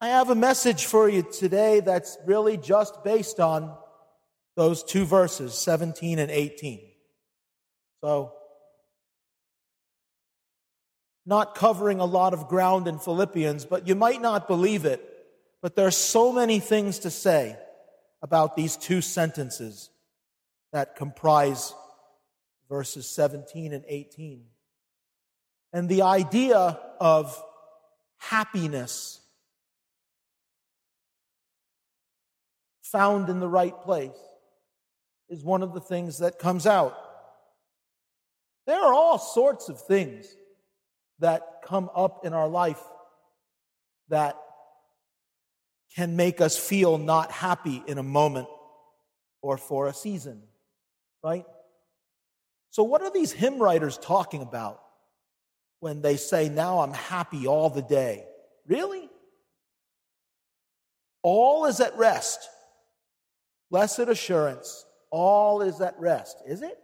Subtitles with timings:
[0.00, 3.76] I have a message for you today that's really just based on
[4.54, 6.80] those two verses, 17 and 18.
[8.00, 8.32] So,
[11.26, 15.02] not covering a lot of ground in Philippians, but you might not believe it,
[15.60, 17.58] but there are so many things to say
[18.22, 19.90] about these two sentences
[20.72, 21.74] that comprise
[22.68, 24.44] verses 17 and 18.
[25.72, 27.42] And the idea of
[28.18, 29.17] happiness
[32.90, 34.10] found in the right place
[35.28, 36.96] is one of the things that comes out.
[38.66, 40.26] There are all sorts of things
[41.20, 42.82] that come up in our life
[44.08, 44.36] that
[45.94, 48.48] can make us feel not happy in a moment
[49.42, 50.42] or for a season,
[51.22, 51.44] right?
[52.70, 54.80] So, what are these hymn writers talking about
[55.80, 58.26] when they say, Now I'm happy all the day?
[58.66, 59.08] Really?
[61.22, 62.48] All is at rest.
[63.70, 66.38] Blessed assurance, all is at rest.
[66.46, 66.78] Is it?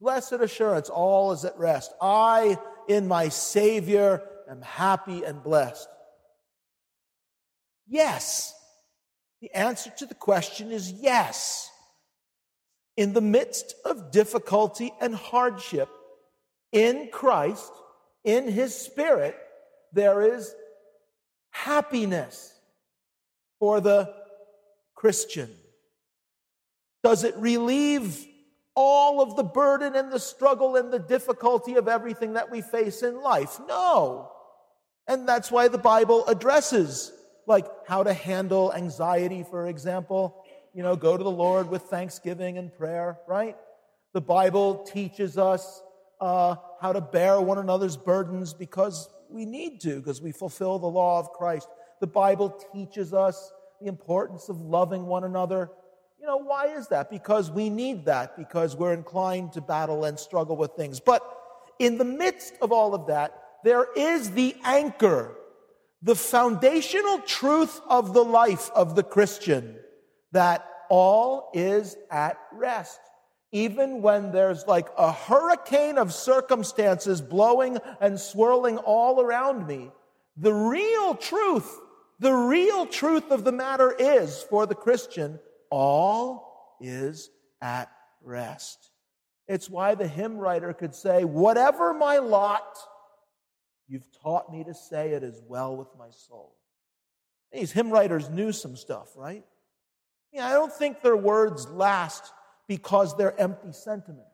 [0.00, 1.92] Blessed assurance, all is at rest.
[2.00, 5.88] I, in my Savior, am happy and blessed.
[7.86, 8.54] Yes.
[9.40, 11.70] The answer to the question is yes.
[12.96, 15.88] In the midst of difficulty and hardship,
[16.70, 17.72] in Christ,
[18.24, 19.36] in His Spirit,
[19.92, 20.54] there is
[21.50, 22.52] happiness
[23.58, 24.12] for the
[24.94, 25.50] Christian.
[27.04, 28.26] Does it relieve
[28.74, 33.02] all of the burden and the struggle and the difficulty of everything that we face
[33.02, 33.60] in life?
[33.68, 34.32] No.
[35.06, 37.12] And that's why the Bible addresses,
[37.46, 40.42] like, how to handle anxiety, for example.
[40.72, 43.54] You know, go to the Lord with thanksgiving and prayer, right?
[44.14, 45.82] The Bible teaches us
[46.22, 50.86] uh, how to bear one another's burdens because we need to, because we fulfill the
[50.86, 51.68] law of Christ.
[52.00, 53.52] The Bible teaches us
[53.82, 55.70] the importance of loving one another
[56.24, 57.10] you know, why is that?
[57.10, 60.98] Because we need that, because we're inclined to battle and struggle with things.
[60.98, 61.20] But
[61.78, 65.36] in the midst of all of that, there is the anchor,
[66.00, 69.76] the foundational truth of the life of the Christian
[70.32, 73.00] that all is at rest.
[73.52, 79.90] Even when there's like a hurricane of circumstances blowing and swirling all around me,
[80.38, 81.80] the real truth,
[82.18, 85.38] the real truth of the matter is for the Christian
[85.70, 87.30] all is
[87.60, 87.90] at
[88.22, 88.90] rest.
[89.46, 92.76] It's why the hymn writer could say, Whatever my lot,
[93.86, 96.56] you've taught me to say it as well with my soul.
[97.52, 99.44] These hymn writers knew some stuff, right?
[100.32, 102.32] Yeah, I don't think their words last
[102.66, 104.30] because they're empty sentiments.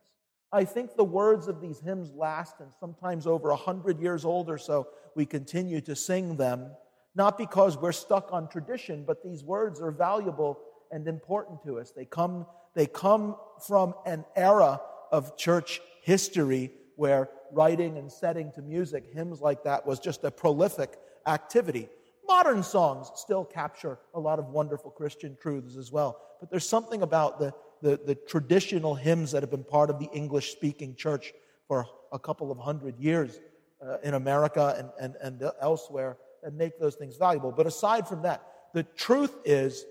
[0.52, 4.48] I think the words of these hymns last, and sometimes over a hundred years old
[4.48, 6.70] or so, we continue to sing them,
[7.14, 10.58] not because we're stuck on tradition, but these words are valuable
[10.90, 11.92] and important to us.
[11.92, 13.36] They come, they come
[13.66, 14.80] from an era
[15.12, 20.30] of church history where writing and setting to music, hymns like that, was just a
[20.30, 21.88] prolific activity.
[22.26, 26.20] Modern songs still capture a lot of wonderful Christian truths as well.
[26.38, 27.52] But there's something about the,
[27.82, 31.32] the, the traditional hymns that have been part of the English speaking church
[31.66, 33.40] for a couple of hundred years
[33.84, 37.52] uh, in America and, and, and elsewhere that make those things valuable.
[37.52, 38.42] But aside from that,
[38.74, 39.84] the truth is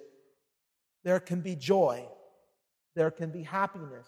[1.04, 2.06] there can be joy,
[2.96, 4.08] there can be happiness,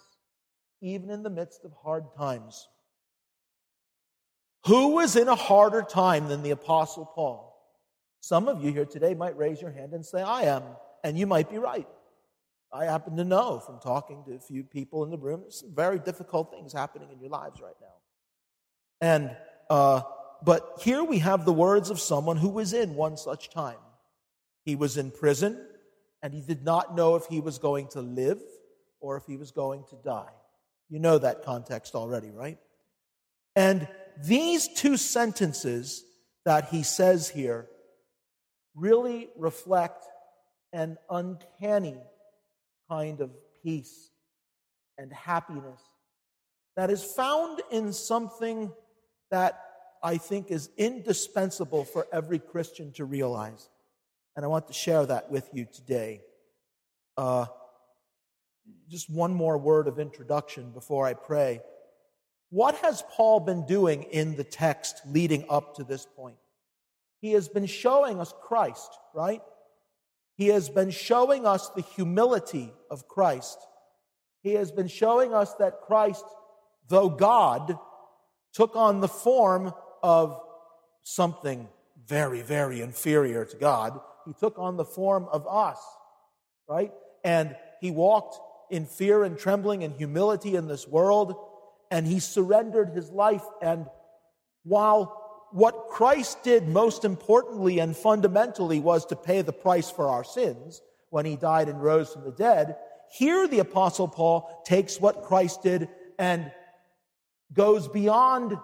[0.81, 2.67] even in the midst of hard times.
[4.67, 7.47] Who was in a harder time than the Apostle Paul?
[8.19, 10.63] Some of you here today might raise your hand and say, I am,
[11.03, 11.87] and you might be right.
[12.71, 15.75] I happen to know from talking to a few people in the room, there's some
[15.75, 17.87] very difficult things happening in your lives right now.
[19.01, 19.35] And,
[19.69, 20.01] uh,
[20.43, 23.77] but here we have the words of someone who was in one such time.
[24.63, 25.59] He was in prison
[26.21, 28.41] and he did not know if he was going to live
[28.99, 30.31] or if he was going to die.
[30.89, 32.57] You know that context already, right?
[33.55, 33.87] And
[34.23, 36.03] these two sentences
[36.45, 37.67] that he says here
[38.75, 40.05] really reflect
[40.73, 41.97] an uncanny
[42.89, 43.31] kind of
[43.63, 44.09] peace
[44.97, 45.81] and happiness
[46.75, 48.71] that is found in something
[49.29, 49.59] that
[50.03, 53.69] I think is indispensable for every Christian to realize.
[54.35, 56.21] And I want to share that with you today.
[57.17, 57.45] Uh,
[58.89, 61.61] just one more word of introduction before I pray.
[62.49, 66.37] What has Paul been doing in the text leading up to this point?
[67.19, 69.41] He has been showing us Christ, right?
[70.35, 73.57] He has been showing us the humility of Christ.
[74.41, 76.25] He has been showing us that Christ,
[76.87, 77.77] though God,
[78.53, 80.41] took on the form of
[81.03, 81.69] something
[82.07, 83.99] very, very inferior to God.
[84.25, 85.79] He took on the form of us,
[86.67, 86.91] right?
[87.23, 88.39] And he walked
[88.69, 91.35] in fear and trembling and humility in this world,
[91.89, 93.43] and he surrendered his life.
[93.61, 93.87] And
[94.63, 100.23] while what Christ did most importantly and fundamentally was to pay the price for our
[100.23, 102.77] sins when he died and rose from the dead,
[103.11, 106.49] here the Apostle Paul takes what Christ did and
[107.53, 108.57] goes beyond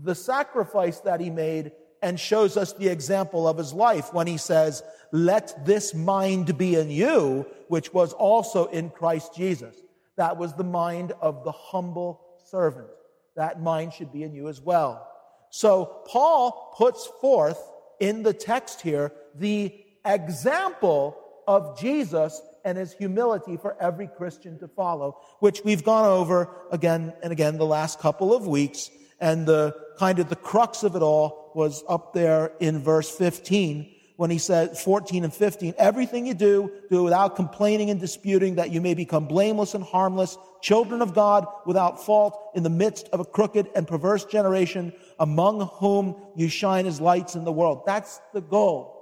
[0.00, 4.36] the sacrifice that he made and shows us the example of his life when he
[4.36, 4.82] says,
[5.12, 9.76] Let this mind be in you, which was also in Christ Jesus.
[10.16, 12.88] That was the mind of the humble servant.
[13.36, 15.06] That mind should be in you as well.
[15.50, 17.58] So Paul puts forth
[17.98, 19.74] in the text here the
[20.04, 26.48] example of Jesus and his humility for every Christian to follow, which we've gone over
[26.70, 28.90] again and again the last couple of weeks.
[29.20, 33.94] And the kind of the crux of it all was up there in verse 15
[34.20, 38.70] when he said 14 and 15, everything you do, do without complaining and disputing that
[38.70, 43.20] you may become blameless and harmless, children of God without fault in the midst of
[43.20, 47.84] a crooked and perverse generation among whom you shine as lights in the world.
[47.86, 49.00] That's the goal.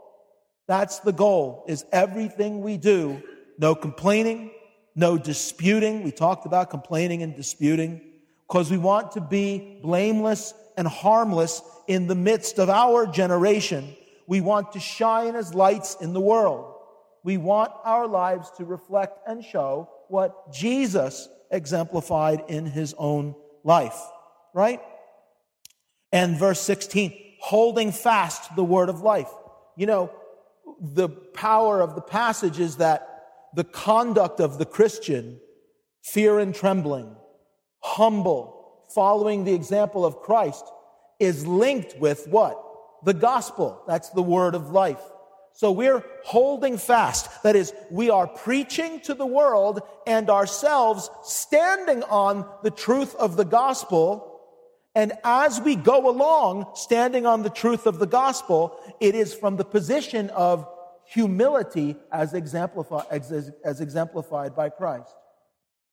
[0.68, 3.20] That's the goal is everything we do,
[3.58, 4.52] no complaining,
[4.94, 6.04] no disputing.
[6.04, 8.02] We talked about complaining and disputing
[8.48, 13.94] because we want to be blameless and harmless in the midst of our generation.
[14.26, 16.74] We want to shine as lights in the world.
[17.24, 23.34] We want our lives to reflect and show what Jesus exemplified in his own
[23.64, 23.98] life,
[24.54, 24.80] right?
[26.12, 29.30] And verse 16, holding fast the word of life.
[29.76, 30.12] You know,
[30.80, 35.40] the power of the passage is that the conduct of the Christian,
[36.02, 37.14] fear and trembling,
[37.80, 40.64] humble, following the example of Christ,
[41.18, 42.62] is linked with what?
[43.04, 43.82] The gospel.
[43.86, 45.00] That's the word of life.
[45.52, 47.42] So we're holding fast.
[47.42, 53.36] That is, we are preaching to the world and ourselves standing on the truth of
[53.36, 54.40] the gospel.
[54.94, 59.56] And as we go along, standing on the truth of the gospel, it is from
[59.56, 60.64] the position of
[61.06, 65.12] humility as exemplified, as, as exemplified by Christ.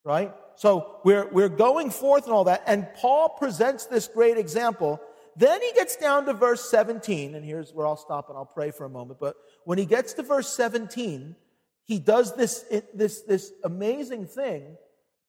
[0.06, 0.32] Right?
[0.56, 2.64] So we're, we're going forth and all that.
[2.66, 5.02] And Paul presents this great example.
[5.36, 8.72] Then he gets down to verse 17, and here's where I'll stop and I'll pray
[8.72, 9.20] for a moment.
[9.20, 9.36] But
[9.66, 11.36] when he gets to verse 17,
[11.84, 14.78] he does this, this, this amazing thing,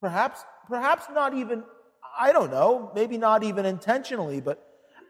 [0.00, 1.64] perhaps, perhaps not even,
[2.16, 4.62] I don't know, maybe not even intentionally, but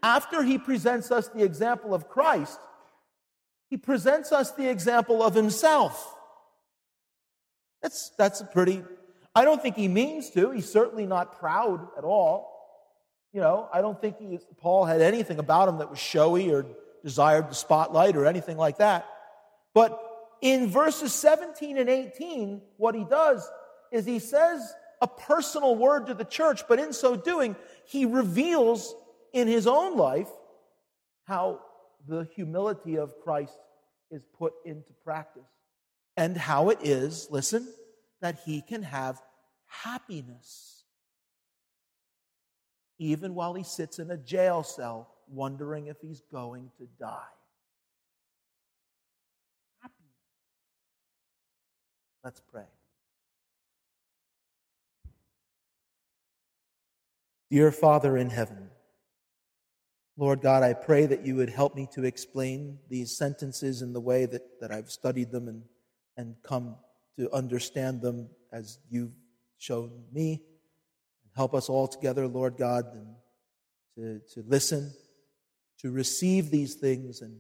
[0.03, 2.59] after he presents us the example of Christ,
[3.69, 6.15] he presents us the example of himself.
[7.83, 8.83] That's, that's a pretty
[9.37, 10.51] I don't think he means to.
[10.51, 12.55] He's certainly not proud at all.
[13.35, 16.65] You know, I don't think he, Paul had anything about him that was showy or
[17.05, 19.07] desired the spotlight or anything like that.
[19.75, 20.01] But
[20.41, 23.47] in verses 17 and 18, what he does
[23.93, 28.95] is he says a personal word to the church, but in so doing, he reveals
[29.35, 30.31] in his own life
[31.25, 31.61] how
[32.09, 33.59] the humility of Christ
[34.11, 35.43] is put into practice
[36.17, 37.69] and how it is, listen,
[38.21, 39.21] that he can have
[39.83, 40.85] happiness.
[42.99, 47.19] Even while he sits in a jail cell wondering if he's going to die.
[52.25, 52.65] Let's pray.
[57.53, 58.69] Dear Father in heaven,
[60.17, 64.01] Lord God, I pray that you would help me to explain these sentences in the
[64.01, 65.63] way that, that I've studied them and,
[66.17, 66.75] and come
[67.17, 69.13] to understand them as you've
[69.59, 70.43] shown me.
[71.25, 72.85] And help us all together, Lord God,
[73.97, 74.93] to, to listen,
[75.81, 77.23] to receive these things.
[77.23, 77.39] And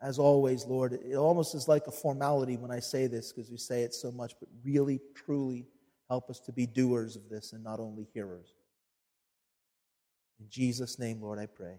[0.00, 3.56] as always, Lord, it almost is like a formality when I say this because we
[3.56, 5.66] say it so much, but really, truly
[6.08, 8.54] help us to be doers of this and not only hearers.
[10.40, 11.78] In Jesus' name, Lord, I pray.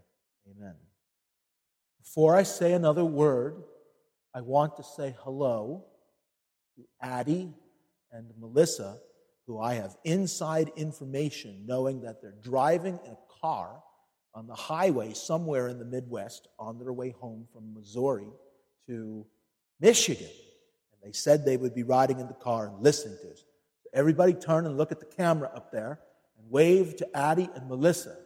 [0.50, 0.76] Amen.
[2.02, 3.64] Before I say another word,
[4.34, 5.86] I want to say hello
[6.76, 7.54] to Addie
[8.12, 8.98] and Melissa
[9.48, 13.82] who I have inside information knowing that they're driving in a car
[14.34, 18.30] on the highway somewhere in the Midwest on their way home from Missouri
[18.88, 19.26] to
[19.80, 20.30] Michigan.
[20.94, 23.44] And they said they would be riding in the car and listening to us.
[23.84, 26.00] So everybody turn and look at the camera up there
[26.40, 28.18] and wave to Addie and Melissa.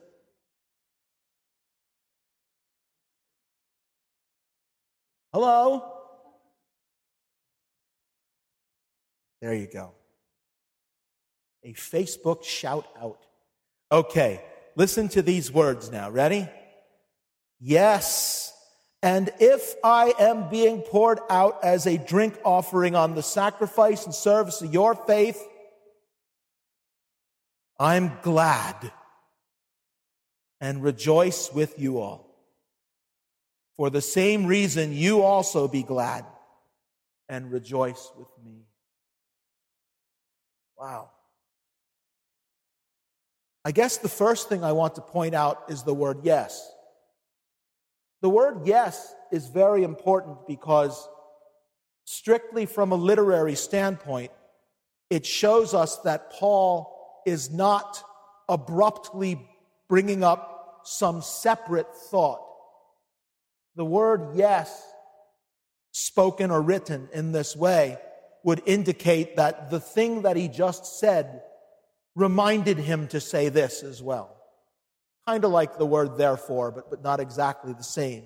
[5.33, 5.93] Hello?
[9.41, 9.96] There you go
[11.67, 13.19] a Facebook shout out.
[13.91, 14.41] Okay,
[14.77, 16.09] listen to these words now.
[16.09, 16.47] Ready?
[17.59, 18.53] Yes,
[19.03, 24.13] And if I am being poured out as a drink offering on the sacrifice and
[24.13, 25.41] service of your faith,
[27.79, 28.91] I'm glad
[30.59, 32.25] and rejoice with you all.
[33.75, 36.25] For the same reason, you also be glad
[37.29, 38.65] and rejoice with me.
[40.75, 41.11] Wow.
[43.67, 46.71] I guess the first thing I want to point out is the word yes.
[48.21, 51.05] The word yes is very important because,
[52.05, 54.31] strictly from a literary standpoint,
[55.09, 58.01] it shows us that Paul is not
[58.47, 59.45] abruptly
[59.89, 62.39] bringing up some separate thought.
[63.75, 64.81] The word yes,
[65.91, 67.97] spoken or written in this way,
[68.45, 71.41] would indicate that the thing that he just said
[72.17, 74.35] reminded him to say this as well.
[75.27, 78.23] Kind of like the word therefore, but, but not exactly the same.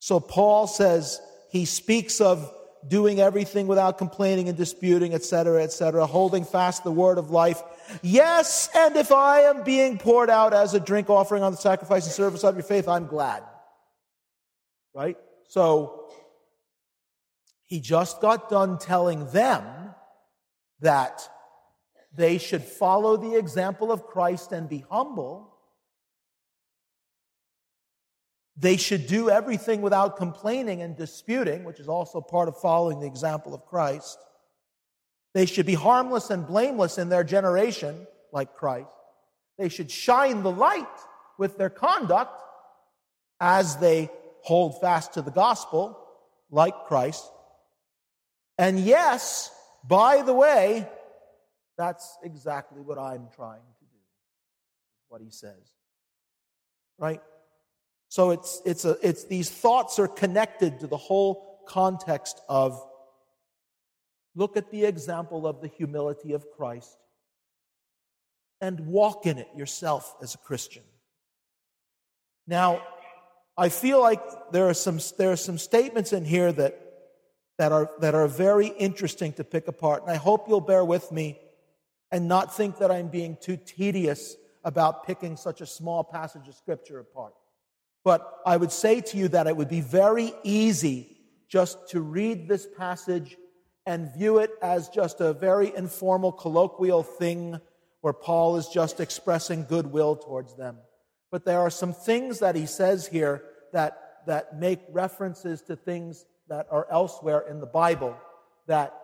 [0.00, 1.20] So Paul says
[1.50, 2.52] he speaks of
[2.88, 7.62] doing everything without complaining and disputing, etc., etc., holding fast the word of life.
[8.02, 12.06] Yes, and if I am being poured out as a drink offering on the sacrifice
[12.06, 13.44] and service of your faith, I'm glad.
[14.94, 15.16] Right?
[15.48, 16.10] So
[17.66, 19.64] he just got done telling them
[20.80, 21.28] that
[22.16, 25.52] they should follow the example of Christ and be humble.
[28.56, 33.06] They should do everything without complaining and disputing, which is also part of following the
[33.06, 34.18] example of Christ.
[35.34, 38.88] They should be harmless and blameless in their generation, like Christ.
[39.58, 40.86] They should shine the light
[41.38, 42.42] with their conduct
[43.38, 45.98] as they hold fast to the gospel,
[46.50, 47.30] like Christ.
[48.56, 49.50] And yes,
[49.86, 50.88] by the way,
[51.76, 53.98] that's exactly what I'm trying to do,
[55.08, 55.74] what he says.
[56.98, 57.20] Right?
[58.08, 62.80] So it's, it's, a, it's these thoughts are connected to the whole context of
[64.34, 66.96] look at the example of the humility of Christ
[68.60, 70.82] and walk in it yourself as a Christian.
[72.46, 72.82] Now,
[73.58, 76.80] I feel like there are some, there are some statements in here that,
[77.58, 81.10] that, are, that are very interesting to pick apart, and I hope you'll bear with
[81.10, 81.38] me
[82.10, 86.54] and not think that I'm being too tedious about picking such a small passage of
[86.54, 87.34] Scripture apart.
[88.04, 92.48] But I would say to you that it would be very easy just to read
[92.48, 93.36] this passage
[93.86, 97.60] and view it as just a very informal, colloquial thing
[98.00, 100.78] where Paul is just expressing goodwill towards them.
[101.30, 106.24] But there are some things that he says here that, that make references to things
[106.48, 108.16] that are elsewhere in the Bible
[108.66, 108.94] that,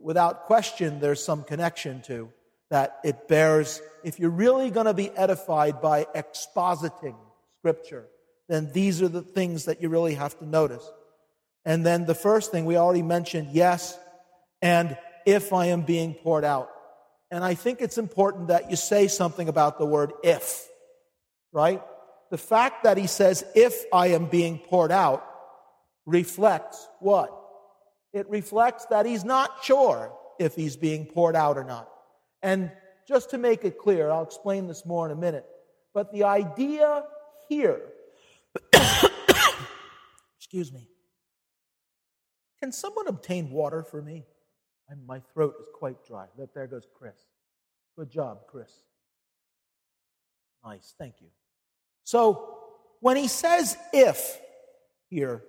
[0.00, 2.30] without question, there's some connection to.
[2.70, 7.16] That it bears, if you're really going to be edified by expositing
[7.58, 8.06] Scripture,
[8.48, 10.90] then these are the things that you really have to notice.
[11.64, 13.98] And then the first thing we already mentioned, yes,
[14.60, 16.70] and if I am being poured out.
[17.30, 20.66] And I think it's important that you say something about the word if,
[21.52, 21.82] right?
[22.30, 25.24] The fact that he says, if I am being poured out,
[26.06, 27.32] reflects what?
[28.14, 31.90] It reflects that he's not sure if he's being poured out or not.
[32.42, 32.72] And
[33.06, 35.44] just to make it clear, I'll explain this more in a minute.
[35.92, 37.04] But the idea
[37.48, 37.82] here
[40.38, 40.88] Excuse me.
[42.60, 44.24] Can someone obtain water for me?
[44.90, 46.26] I'm, my throat is quite dry.
[46.36, 47.16] Look, there goes Chris.
[47.96, 48.70] Good job, Chris.
[50.64, 51.28] Nice, thank you.
[52.04, 52.58] So,
[53.00, 54.38] when he says if
[55.08, 55.42] here,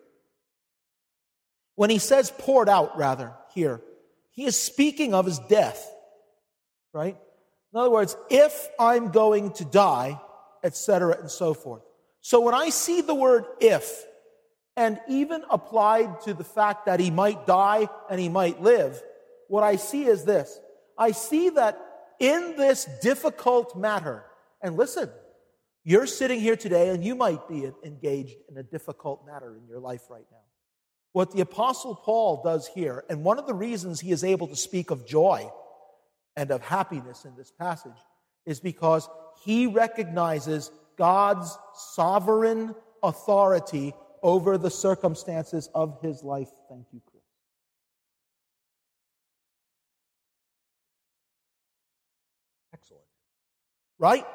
[1.75, 3.81] when he says poured out, rather, here,
[4.31, 5.89] he is speaking of his death,
[6.93, 7.17] right?
[7.73, 10.19] In other words, if I'm going to die,
[10.63, 11.83] etc., and so forth.
[12.21, 14.03] So when I see the word if,
[14.77, 19.01] and even applied to the fact that he might die and he might live,
[19.47, 20.59] what I see is this.
[20.97, 21.79] I see that
[22.19, 24.25] in this difficult matter,
[24.61, 25.09] and listen,
[25.83, 29.79] you're sitting here today and you might be engaged in a difficult matter in your
[29.79, 30.37] life right now.
[31.15, 34.55] What the Apostle Paul does here, and one of the reasons he is able to
[34.57, 35.49] speak of joy
[36.35, 37.95] and of happiness in this passage,
[38.45, 39.07] is because
[39.45, 43.93] he recognizes God's sovereign authority
[44.23, 46.49] over the circumstances of his life.
[46.67, 47.23] Thank you, Chris.
[52.73, 53.03] Excellent.
[53.99, 54.25] Right?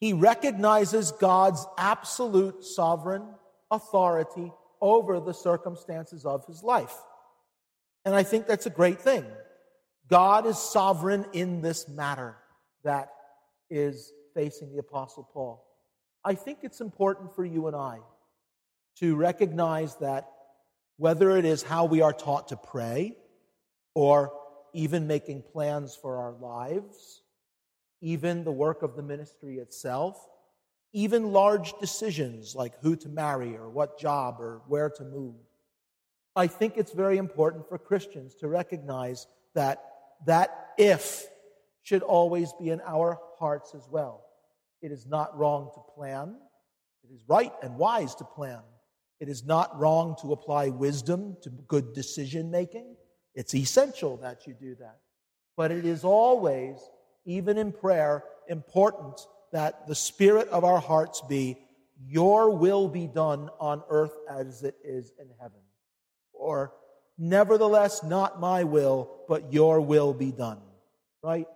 [0.00, 3.22] He recognizes God's absolute sovereign
[3.70, 6.94] authority over the circumstances of his life.
[8.04, 9.24] And I think that's a great thing.
[10.08, 12.36] God is sovereign in this matter
[12.82, 13.10] that
[13.68, 15.64] is facing the Apostle Paul.
[16.24, 17.98] I think it's important for you and I
[18.96, 20.28] to recognize that
[20.96, 23.16] whether it is how we are taught to pray
[23.94, 24.32] or
[24.72, 27.22] even making plans for our lives,
[28.02, 30.29] even the work of the ministry itself,
[30.92, 35.34] even large decisions like who to marry or what job or where to move.
[36.34, 39.84] I think it's very important for Christians to recognize that
[40.26, 41.26] that if
[41.82, 44.24] should always be in our hearts as well.
[44.82, 46.36] It is not wrong to plan.
[47.02, 48.60] It is right and wise to plan.
[49.18, 52.96] It is not wrong to apply wisdom to good decision making.
[53.34, 54.98] It's essential that you do that.
[55.56, 56.78] But it is always,
[57.24, 59.20] even in prayer, important
[59.52, 61.58] that the spirit of our hearts be,
[62.06, 65.60] Your will be done on earth as it is in heaven.
[66.32, 66.72] Or,
[67.22, 70.58] Nevertheless, not my will, but your will be done.
[71.22, 71.46] Right?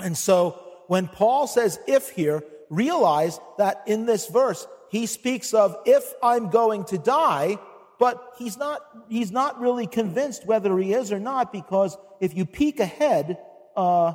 [0.00, 5.76] And so, when Paul says if here, realize that in this verse, he speaks of
[5.86, 7.56] if I'm going to die,
[8.00, 12.44] but he's not, he's not really convinced whether he is or not because if you
[12.44, 13.38] peek ahead
[13.76, 14.14] uh,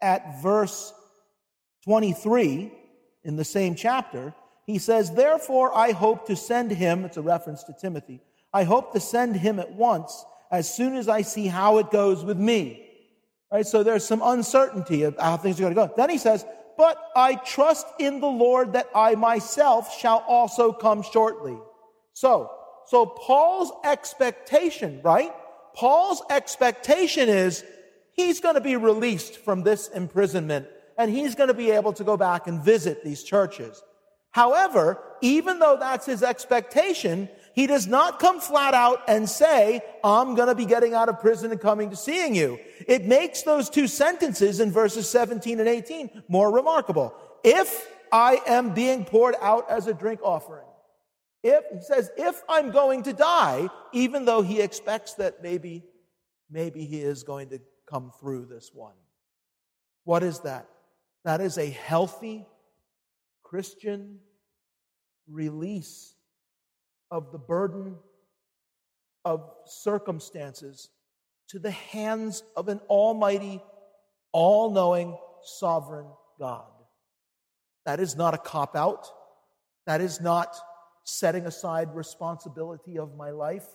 [0.00, 0.94] at verse
[1.86, 2.72] 23
[3.22, 4.34] in the same chapter,
[4.66, 8.20] he says, Therefore I hope to send him, it's a reference to Timothy,
[8.52, 12.24] I hope to send him at once as soon as I see how it goes
[12.24, 12.82] with me.
[13.52, 13.66] Right?
[13.66, 15.94] So there's some uncertainty of how things are going to go.
[15.96, 16.44] Then he says,
[16.76, 21.56] But I trust in the Lord that I myself shall also come shortly.
[22.14, 22.50] So,
[22.86, 25.32] so Paul's expectation, right?
[25.74, 27.64] Paul's expectation is
[28.12, 30.66] he's going to be released from this imprisonment
[30.98, 33.82] and he's going to be able to go back and visit these churches.
[34.30, 40.34] However, even though that's his expectation, he does not come flat out and say, I'm
[40.34, 42.58] going to be getting out of prison and coming to seeing you.
[42.86, 47.14] It makes those two sentences in verses 17 and 18 more remarkable.
[47.42, 50.66] If I am being poured out as a drink offering,
[51.42, 55.82] if, he says, if I'm going to die, even though he expects that maybe,
[56.50, 58.96] maybe he is going to come through this one.
[60.04, 60.68] What is that?
[61.26, 62.46] That is a healthy
[63.42, 64.20] Christian
[65.28, 66.14] release
[67.10, 67.96] of the burden
[69.24, 70.88] of circumstances
[71.48, 73.60] to the hands of an almighty,
[74.30, 76.06] all knowing, sovereign
[76.38, 76.70] God.
[77.86, 79.08] That is not a cop out.
[79.88, 80.56] That is not
[81.02, 83.66] setting aside responsibility of my life.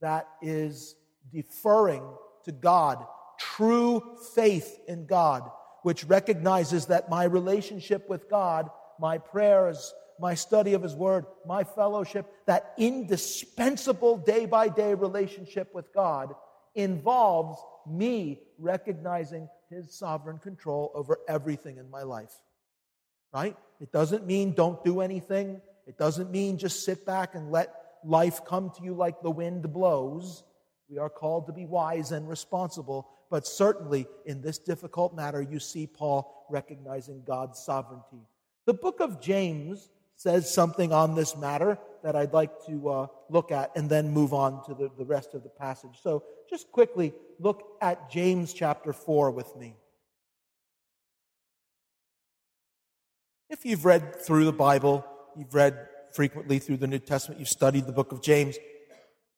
[0.00, 0.94] That is
[1.32, 2.04] deferring
[2.44, 3.04] to God,
[3.40, 5.50] true faith in God
[5.82, 11.64] which recognizes that my relationship with God, my prayers, my study of His Word, my
[11.64, 16.34] fellowship, that indispensable day by day relationship with God
[16.74, 22.32] involves me recognizing His sovereign control over everything in my life.
[23.34, 23.56] Right?
[23.80, 25.60] It doesn't mean don't do anything.
[25.86, 29.72] It doesn't mean just sit back and let life come to you like the wind
[29.72, 30.44] blows.
[30.92, 35.58] We are called to be wise and responsible, but certainly in this difficult matter, you
[35.58, 38.26] see Paul recognizing God's sovereignty.
[38.66, 43.50] The book of James says something on this matter that I'd like to uh, look
[43.50, 45.98] at and then move on to the, the rest of the passage.
[46.02, 49.76] So just quickly look at James chapter 4 with me.
[53.48, 55.06] If you've read through the Bible,
[55.38, 58.58] you've read frequently through the New Testament, you've studied the book of James,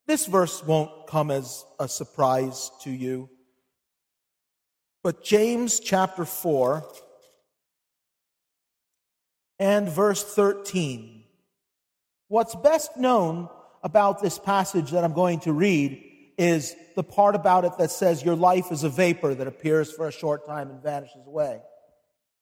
[0.06, 3.28] this verse won't come as a surprise to you.
[5.02, 6.84] But James chapter 4
[9.58, 11.24] and verse 13.
[12.28, 13.48] What's best known
[13.82, 16.02] about this passage that I'm going to read
[16.36, 20.08] is the part about it that says your life is a vapor that appears for
[20.08, 21.60] a short time and vanishes away.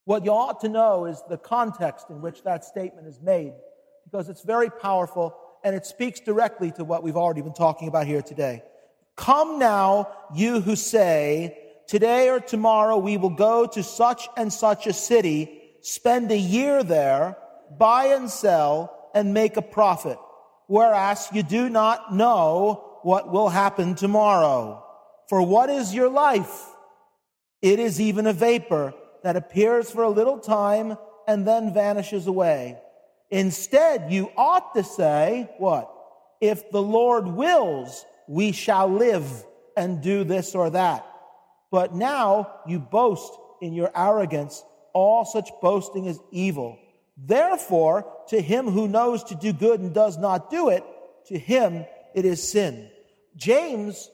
[0.04, 3.52] What you ought to know is the context in which that statement is made
[4.04, 8.06] because it's very powerful and it speaks directly to what we've already been talking about
[8.06, 8.62] here today.
[9.16, 14.86] Come now, you who say, Today or tomorrow we will go to such and such
[14.86, 17.36] a city, spend a year there,
[17.76, 20.18] buy and sell, and make a profit.
[20.68, 24.82] Whereas you do not know what will happen tomorrow.
[25.28, 26.66] For what is your life?
[27.60, 30.96] It is even a vapor that appears for a little time
[31.28, 32.78] and then vanishes away.
[33.32, 35.90] Instead, you ought to say, what?
[36.42, 39.26] If the Lord wills, we shall live
[39.74, 41.06] and do this or that.
[41.70, 44.62] But now you boast in your arrogance.
[44.92, 46.78] All such boasting is evil.
[47.16, 50.84] Therefore, to him who knows to do good and does not do it,
[51.28, 52.90] to him it is sin.
[53.34, 54.10] James,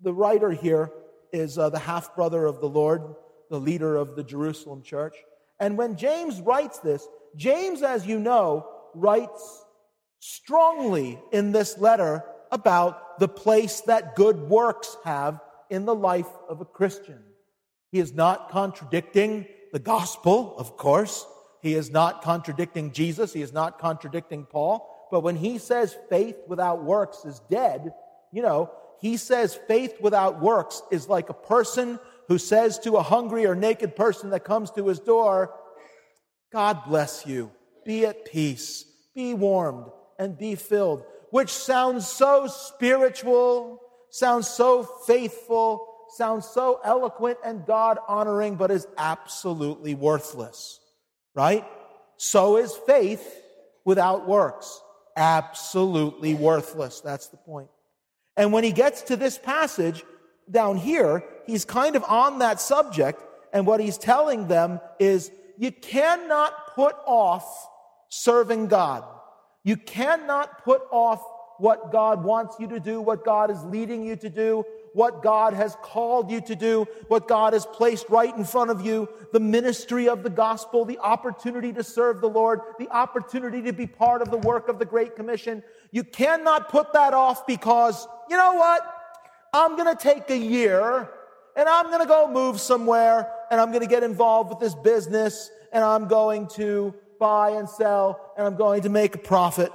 [0.00, 0.90] the writer here,
[1.34, 3.14] is uh, the half brother of the Lord,
[3.50, 5.16] the leader of the Jerusalem church.
[5.60, 9.64] And when James writes this, James, as you know, writes
[10.20, 16.60] strongly in this letter about the place that good works have in the life of
[16.60, 17.22] a Christian.
[17.90, 21.26] He is not contradicting the gospel, of course.
[21.62, 23.32] He is not contradicting Jesus.
[23.32, 25.08] He is not contradicting Paul.
[25.10, 27.92] But when he says faith without works is dead,
[28.32, 28.70] you know,
[29.00, 33.54] he says faith without works is like a person who says to a hungry or
[33.54, 35.54] naked person that comes to his door,
[36.54, 37.50] God bless you.
[37.84, 38.84] Be at peace.
[39.12, 39.90] Be warmed
[40.20, 47.98] and be filled, which sounds so spiritual, sounds so faithful, sounds so eloquent and God
[48.06, 50.78] honoring, but is absolutely worthless,
[51.34, 51.64] right?
[52.18, 53.42] So is faith
[53.84, 54.80] without works.
[55.16, 57.00] Absolutely worthless.
[57.00, 57.68] That's the point.
[58.36, 60.04] And when he gets to this passage
[60.48, 63.20] down here, he's kind of on that subject.
[63.52, 67.68] And what he's telling them is you cannot put off
[68.08, 69.04] serving God.
[69.62, 71.22] You cannot put off
[71.58, 75.54] what God wants you to do, what God is leading you to do, what God
[75.54, 79.40] has called you to do, what God has placed right in front of you, the
[79.40, 84.22] ministry of the gospel, the opportunity to serve the Lord, the opportunity to be part
[84.22, 85.62] of the work of the Great Commission.
[85.90, 88.82] You cannot put that off because, you know what?
[89.52, 91.08] I'm going to take a year
[91.56, 94.74] and I'm going to go move somewhere and I'm going to get involved with this
[94.74, 99.70] business and I'm going to buy and sell, and I'm going to make a profit.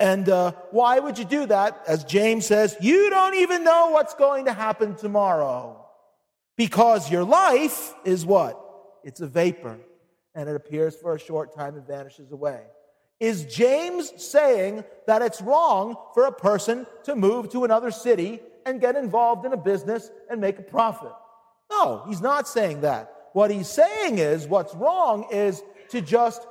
[0.00, 1.82] And uh, why would you do that?
[1.86, 5.86] As James says, you don't even know what's going to happen tomorrow.
[6.56, 8.58] Because your life is what?
[9.04, 9.78] It's a vapor,
[10.34, 12.62] and it appears for a short time and vanishes away.
[13.20, 18.80] Is James saying that it's wrong for a person to move to another city and
[18.80, 21.12] get involved in a business and make a profit?
[21.70, 23.17] No, he's not saying that.
[23.32, 26.46] What he's saying is what's wrong is to just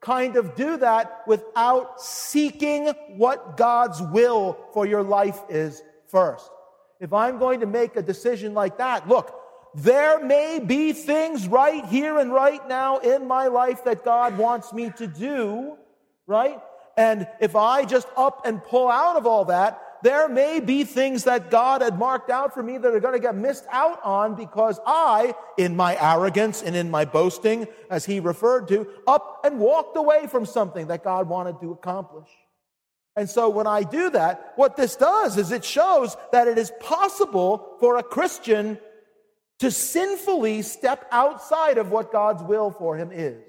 [0.00, 6.48] kind of do that without seeking what God's will for your life is first.
[7.00, 9.34] If I'm going to make a decision like that, look,
[9.74, 14.72] there may be things right here and right now in my life that God wants
[14.72, 15.76] me to do,
[16.26, 16.58] right?
[16.96, 21.24] And if I just up and pull out of all that, there may be things
[21.24, 24.34] that God had marked out for me that are going to get missed out on
[24.34, 29.58] because I, in my arrogance and in my boasting, as he referred to, up and
[29.58, 32.28] walked away from something that God wanted to accomplish.
[33.16, 36.70] And so when I do that, what this does is it shows that it is
[36.80, 38.78] possible for a Christian
[39.58, 43.42] to sinfully step outside of what God's will for him is.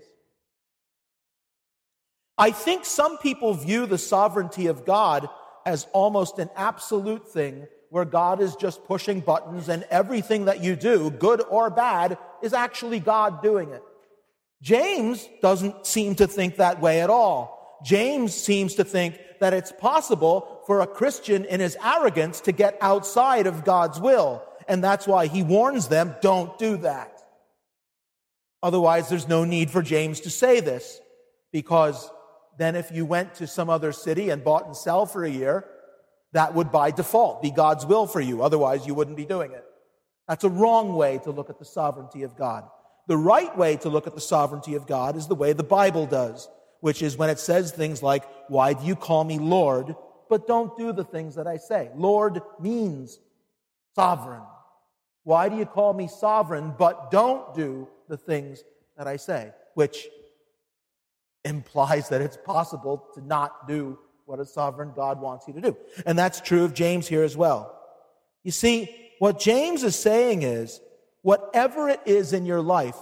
[2.36, 5.30] I think some people view the sovereignty of God
[5.66, 10.76] as almost an absolute thing where God is just pushing buttons and everything that you
[10.76, 13.84] do, good or bad, is actually God doing it.
[14.62, 17.80] James doesn't seem to think that way at all.
[17.84, 22.78] James seems to think that it's possible for a Christian in his arrogance to get
[22.82, 24.44] outside of God's will.
[24.68, 27.24] And that's why he warns them, don't do that.
[28.62, 31.00] Otherwise, there's no need for James to say this
[31.52, 32.12] because
[32.60, 35.66] than if you went to some other city and bought and sell for a year.
[36.34, 38.44] That would by default be God's will for you.
[38.44, 39.64] Otherwise, you wouldn't be doing it.
[40.28, 42.70] That's a wrong way to look at the sovereignty of God.
[43.08, 46.06] The right way to look at the sovereignty of God is the way the Bible
[46.06, 46.48] does,
[46.82, 49.96] which is when it says things like, Why do you call me Lord,
[50.30, 51.90] but don't do the things that I say?
[51.96, 53.20] Lord means
[53.96, 54.44] sovereign.
[55.24, 58.64] Why do you call me sovereign, but don't do the things
[58.98, 59.54] that I say?
[59.74, 60.08] Which
[61.50, 65.78] implies that it's possible to not do what a sovereign God wants you to do.
[66.06, 67.76] And that's true of James here as well.
[68.44, 70.80] You see, what James is saying is,
[71.24, 72.96] whatever it is in your life,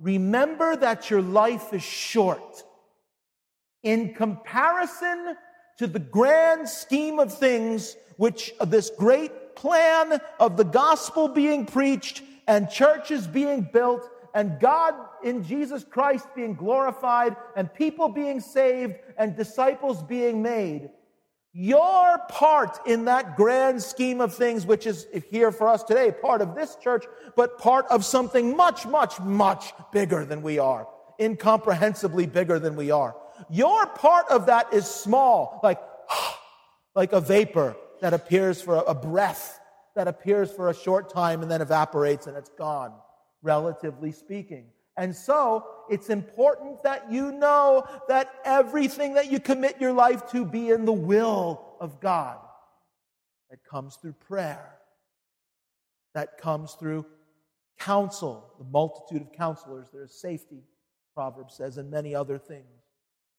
[0.00, 2.64] remember that your life is short.
[3.82, 5.36] In comparison
[5.78, 12.22] to the grand scheme of things, which this great plan of the gospel being preached
[12.46, 18.96] and churches being built and God in Jesus Christ being glorified and people being saved
[19.16, 20.90] and disciples being made.
[21.52, 26.42] Your part in that grand scheme of things, which is here for us today, part
[26.42, 30.86] of this church, but part of something much, much, much bigger than we are,
[31.18, 33.16] incomprehensibly bigger than we are.
[33.48, 35.80] Your part of that is small, like,
[36.94, 39.58] like a vapor that appears for a breath
[39.96, 42.92] that appears for a short time and then evaporates and it's gone
[43.42, 44.66] relatively speaking.
[44.96, 50.44] And so it's important that you know that everything that you commit your life to
[50.44, 52.38] be in the will of God.
[53.50, 54.76] That comes through prayer.
[56.14, 57.06] That comes through
[57.78, 59.88] counsel, the multitude of counselors.
[59.92, 60.64] There is safety,
[61.14, 62.66] Proverbs says, and many other things.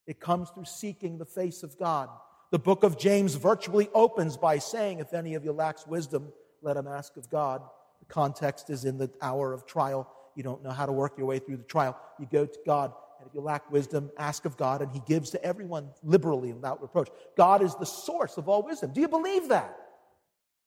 [0.08, 2.10] It comes through seeking the face of God.
[2.52, 6.76] The book of James virtually opens by saying, If any of you lacks wisdom, let
[6.76, 7.62] him ask of God.
[8.02, 10.12] The context is in the hour of trial.
[10.36, 11.98] You don't know how to work your way through the trial.
[12.20, 15.30] You go to God, and if you lack wisdom, ask of God, and He gives
[15.32, 17.10] to everyone liberally without reproach.
[17.38, 18.92] God is the source of all wisdom.
[18.94, 19.78] Do you believe that?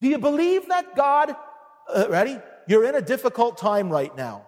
[0.00, 1.34] Do you believe that God,
[1.94, 2.38] uh, ready?
[2.66, 4.46] You're in a difficult time right now.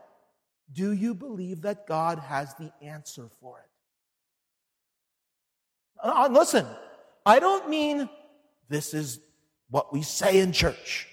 [0.72, 3.66] Do you believe that God has the answer for it?
[6.03, 6.66] Uh, listen,
[7.25, 8.09] I don't mean
[8.68, 9.20] this is
[9.70, 11.09] what we say in church.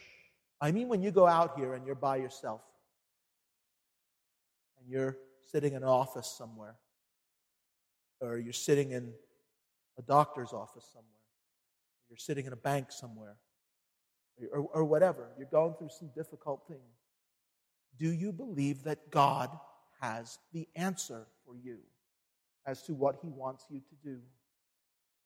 [0.64, 2.62] I mean when you go out here and you're by yourself
[4.80, 5.18] and you're
[5.52, 6.78] sitting in an office somewhere
[8.22, 9.12] or you're sitting in
[9.98, 11.10] a doctor's office somewhere,
[12.10, 13.36] you're sitting in a bank somewhere,
[14.54, 16.88] or, or whatever, you're going through some difficult thing.
[18.00, 19.50] Do you believe that God
[20.00, 21.80] has the answer for you
[22.66, 24.20] as to what He wants you to do?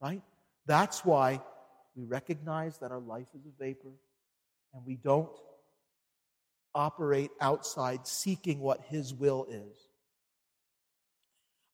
[0.01, 0.23] Right?
[0.65, 1.41] That's why
[1.95, 3.91] we recognize that our life is a vapor
[4.77, 5.29] and we don't
[6.73, 9.75] operate outside seeking what His will is.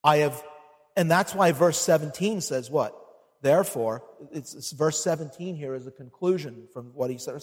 [0.04, 0.42] I have,
[0.96, 2.98] and that's why verse 17 says what?
[3.42, 7.42] Therefore, it's, it's verse 17 here is a conclusion from what he said.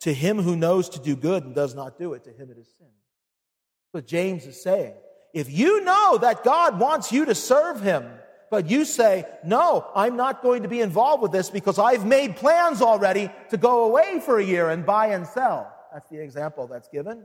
[0.00, 2.58] To him who knows to do good and does not do it, to him it
[2.58, 2.86] is sin.
[3.92, 4.94] But James is saying,
[5.32, 8.04] if you know that God wants you to serve him,
[8.54, 12.36] but you say, no, I'm not going to be involved with this because I've made
[12.36, 15.74] plans already to go away for a year and buy and sell.
[15.92, 17.24] That's the example that's given.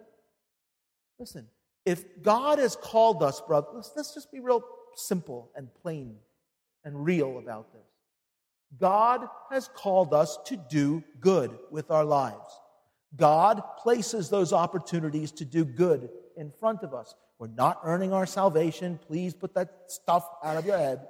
[1.20, 1.46] Listen,
[1.86, 4.64] if God has called us, brother, let's, let's just be real
[4.96, 6.16] simple and plain
[6.84, 7.86] and real about this.
[8.80, 12.60] God has called us to do good with our lives.
[13.16, 17.14] God places those opportunities to do good in front of us.
[17.38, 19.00] We're not earning our salvation.
[19.08, 21.06] Please put that stuff out of your head.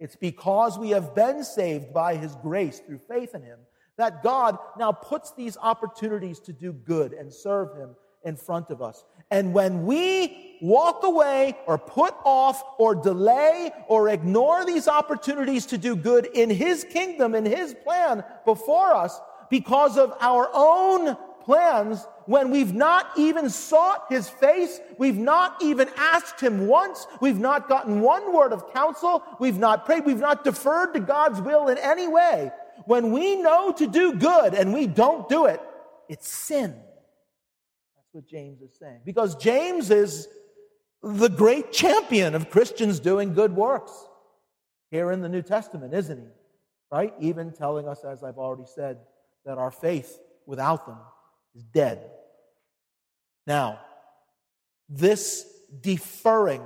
[0.00, 3.58] It's because we have been saved by His grace through faith in Him
[3.98, 7.90] that God now puts these opportunities to do good and serve Him
[8.24, 9.04] in front of us.
[9.30, 15.78] And when we walk away or put off or delay or ignore these opportunities to
[15.78, 22.06] do good in His kingdom, in His plan before us, because of our own plans,
[22.26, 27.68] when we've not even sought His face, we've not even asked Him once, we've not
[27.68, 31.78] gotten one word of counsel, we've not prayed, we've not deferred to God's will in
[31.78, 32.50] any way.
[32.86, 35.60] When we know to do good and we don't do it,
[36.08, 36.70] it's sin.
[36.70, 39.00] That's what James is saying.
[39.04, 40.28] Because James is
[41.02, 43.92] the great champion of Christians doing good works
[44.90, 46.26] here in the New Testament, isn't he?
[46.90, 47.14] Right?
[47.20, 48.98] Even telling us, as I've already said,
[49.46, 50.98] that our faith without them
[51.54, 52.10] is dead.
[53.46, 53.80] Now,
[54.88, 55.46] this
[55.80, 56.62] deferring,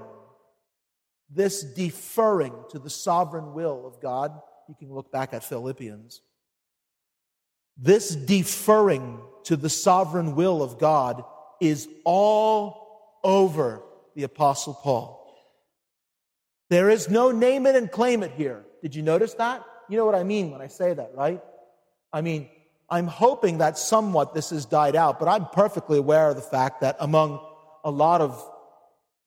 [1.31, 4.33] this deferring to the sovereign will of God,
[4.69, 6.23] you can look back at Philippians.
[7.77, 11.25] This deferring to the sovereign will of God
[11.61, 13.83] is all over
[14.15, 15.21] the Apostle Paul.
[16.71, 18.65] There is no name it and claim it here.
[18.83, 19.65] Did you notice that?
[19.89, 21.41] You know what I mean when I say that, right?
[22.13, 22.49] I mean,
[22.95, 26.83] I'm hoping that somewhat this has died out, but I'm perfectly aware of the fact
[26.83, 27.45] that among
[27.83, 28.41] a lot of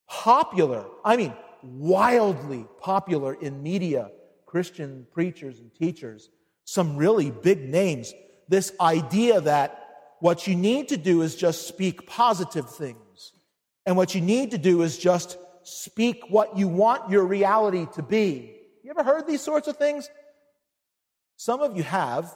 [0.08, 4.10] popular, I mean, wildly popular in media
[4.46, 6.30] Christian preachers and teachers,
[6.64, 8.14] some really big names,
[8.48, 9.84] this idea that
[10.22, 13.34] what you need to do is just speak positive things.
[13.86, 18.02] And what you need to do is just speak what you want your reality to
[18.02, 18.56] be.
[18.82, 20.10] You ever heard these sorts of things?
[21.36, 22.34] Some of you have,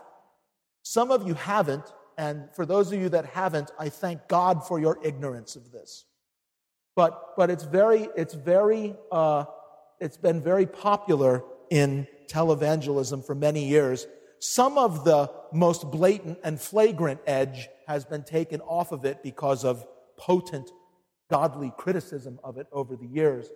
[0.84, 1.86] some of you haven't,
[2.17, 6.06] and for those of you that haven't, I thank God for your ignorance of this.
[6.96, 9.46] But, but it's very, it's very, uh,
[10.00, 14.08] it's been very popular in televangelism for many years
[14.41, 19.63] some of the most blatant and flagrant edge has been taken off of it because
[19.63, 19.86] of
[20.17, 20.72] potent
[21.30, 23.50] godly criticism of it over the years.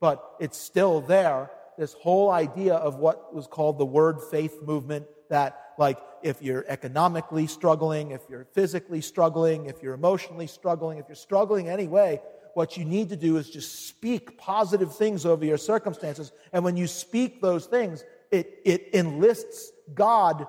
[0.00, 1.48] But it's still there.
[1.78, 6.64] This whole idea of what was called the word faith movement that, like, if you're
[6.68, 12.20] economically struggling, if you're physically struggling, if you're emotionally struggling, if you're struggling anyway,
[12.54, 16.30] what you need to do is just speak positive things over your circumstances.
[16.52, 20.46] And when you speak those things, it, it enlists God,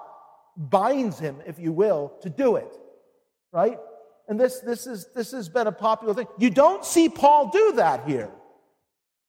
[0.55, 2.71] binds him, if you will, to do it.
[3.51, 3.79] Right?
[4.27, 6.27] And this, this, is, this has been a popular thing.
[6.37, 8.29] You don't see Paul do that here.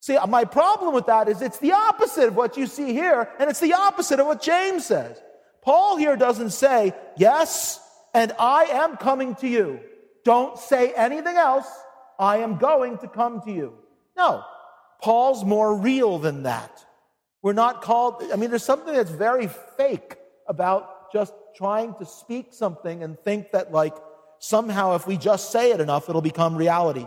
[0.00, 3.48] See, my problem with that is it's the opposite of what you see here, and
[3.48, 5.18] it's the opposite of what James says.
[5.64, 7.80] Paul here doesn't say, Yes,
[8.12, 9.80] and I am coming to you.
[10.24, 11.66] Don't say anything else.
[12.18, 13.74] I am going to come to you.
[14.16, 14.44] No,
[15.02, 16.84] Paul's more real than that.
[17.42, 20.16] We're not called, I mean, there's something that's very fake
[20.48, 23.94] about just trying to speak something and think that, like,
[24.38, 27.06] somehow if we just say it enough, it'll become reality.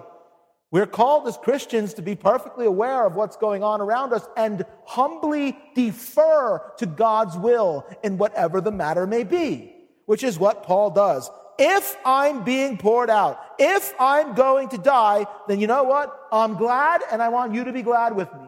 [0.70, 4.66] We're called as Christians to be perfectly aware of what's going on around us and
[4.86, 9.74] humbly defer to God's will in whatever the matter may be,
[10.06, 11.30] which is what Paul does.
[11.58, 16.14] If I'm being poured out, if I'm going to die, then you know what?
[16.32, 18.48] I'm glad and I want you to be glad with me.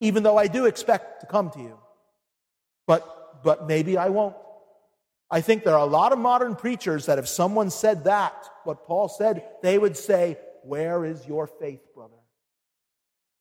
[0.00, 1.78] Even though I do expect to come to you.
[2.86, 4.34] But, but maybe I won't.
[5.30, 8.86] I think there are a lot of modern preachers that if someone said that, what
[8.86, 12.14] Paul said, they would say, where is your faith, brother?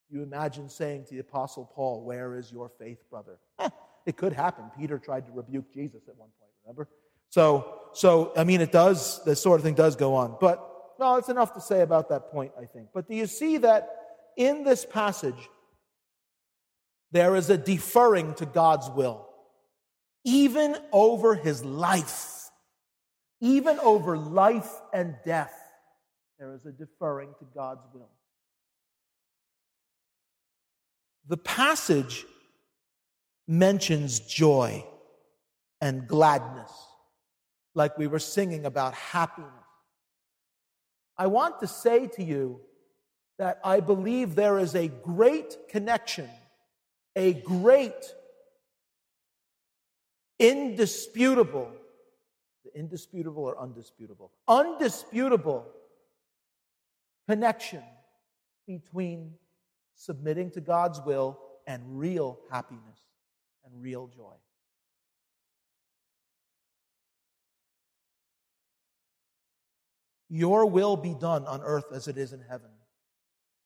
[0.10, 3.40] You imagine saying to the Apostle Paul, Where is your faith, brother?
[3.60, 3.70] Eh,
[4.06, 4.66] it could happen.
[4.78, 6.88] Peter tried to rebuke Jesus at one point, remember?
[7.30, 10.38] So, so, I mean, it does, this sort of thing does go on.
[10.40, 10.64] But,
[11.00, 12.90] well, it's enough to say about that point, I think.
[12.94, 13.90] But do you see that
[14.38, 15.50] in this passage,
[17.12, 19.28] there is a deferring to God's will,
[20.24, 22.50] even over his life,
[23.40, 25.54] even over life and death.
[26.40, 28.10] There is a deferring to God's will.
[31.28, 32.26] The passage
[33.48, 34.86] mentions joy
[35.82, 36.72] and gladness,
[37.74, 39.52] like we were singing about happiness.
[41.18, 42.60] I want to say to you
[43.38, 46.30] that I believe there is a great connection,
[47.16, 48.14] a great,
[50.38, 51.72] indisputable,
[52.76, 54.32] indisputable or undisputable?
[54.48, 55.66] Undisputable
[57.28, 57.84] connection
[58.68, 59.34] between
[59.96, 63.00] submitting to God's will and real happiness
[63.66, 64.34] and real joy.
[70.30, 72.70] Your will be done on earth as it is in heaven.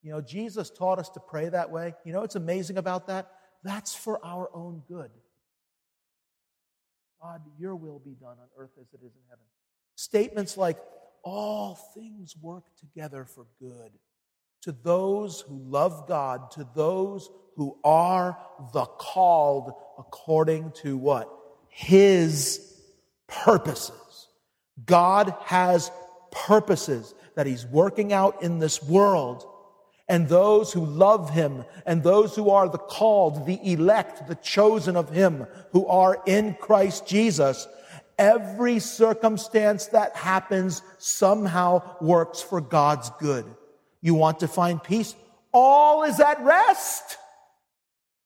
[0.02, 1.94] You know, Jesus taught us to pray that way.
[2.06, 3.32] You know what's amazing about that?
[3.64, 5.10] That's for our own good.
[7.22, 9.44] God, your will be done on earth as it is in heaven.
[9.96, 10.78] Statements like,
[11.24, 13.92] all things work together for good
[14.62, 18.38] to those who love God, to those who are
[18.74, 21.30] the called according to what?
[21.70, 22.62] His
[23.28, 24.28] purposes.
[24.86, 25.92] God has
[26.32, 29.46] purposes that He's working out in this world.
[30.08, 34.96] And those who love Him and those who are the called, the elect, the chosen
[34.96, 37.68] of Him, who are in Christ Jesus,
[38.20, 43.46] Every circumstance that happens somehow works for God's good.
[44.02, 45.16] You want to find peace?
[45.54, 47.18] All is at rest.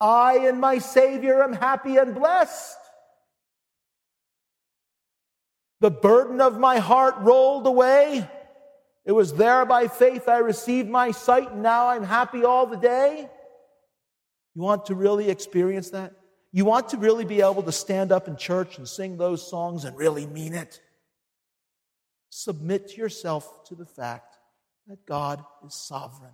[0.02, 2.76] I and my Savior am happy and blessed.
[5.80, 8.28] The burden of my heart rolled away.
[9.06, 12.78] It was there by faith I received my sight, and now I'm happy all the
[12.78, 13.30] day.
[14.56, 16.14] You want to really experience that?
[16.56, 19.86] You want to really be able to stand up in church and sing those songs
[19.86, 20.80] and really mean it.
[22.30, 24.38] Submit yourself to the fact
[24.88, 26.32] that God is sovereign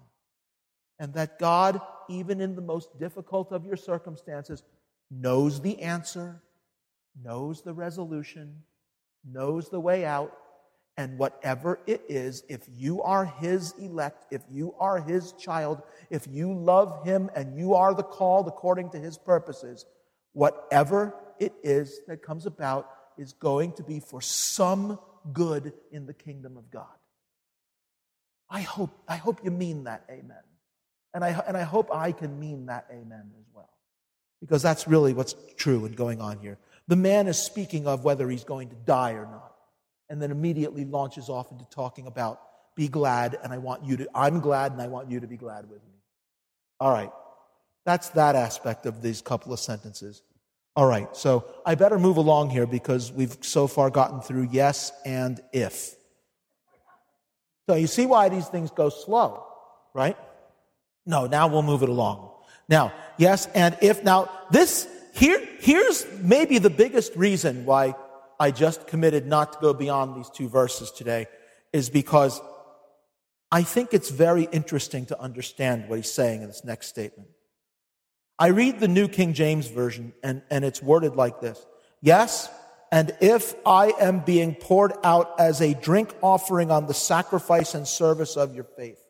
[0.99, 1.79] and that God,
[2.09, 4.61] even in the most difficult of your circumstances,
[5.09, 6.41] knows the answer,
[7.23, 8.63] knows the resolution,
[9.23, 10.35] knows the way out,
[10.97, 16.27] and whatever it is, if you are His elect, if you are His child, if
[16.29, 19.85] you love Him and you are the called according to His purposes,
[20.39, 24.97] whatever it is that comes about is going to be for some
[25.33, 26.85] good in the kingdom of God.
[28.49, 30.45] I hope, I hope you mean that, amen.
[31.13, 33.69] And I, and I hope I can mean that, amen, as well.
[34.39, 36.57] Because that's really what's true and going on here.
[36.87, 39.55] The man is speaking of whether he's going to die or not,
[40.09, 42.39] and then immediately launches off into talking about
[42.77, 45.35] be glad, and I want you to, I'm glad, and I want you to be
[45.35, 45.99] glad with me.
[46.79, 47.11] All right.
[47.85, 50.21] That's that aspect of these couple of sentences.
[50.79, 54.93] All right, so I better move along here because we've so far gotten through yes
[55.03, 55.93] and if.
[57.67, 59.45] So you see why these things go slow,
[59.93, 60.15] right?
[61.05, 62.31] No, now we'll move it along.
[62.69, 64.05] Now, yes and if.
[64.05, 67.93] Now, this, here, here's maybe the biggest reason why
[68.39, 71.27] I just committed not to go beyond these two verses today
[71.73, 72.39] is because
[73.51, 77.27] I think it's very interesting to understand what he's saying in this next statement.
[78.39, 81.63] I read the New King James Version and, and it's worded like this.
[82.01, 82.49] Yes,
[82.89, 87.85] and if I am being poured out as a drink offering on the sacrifice and
[87.85, 89.03] service of your faith.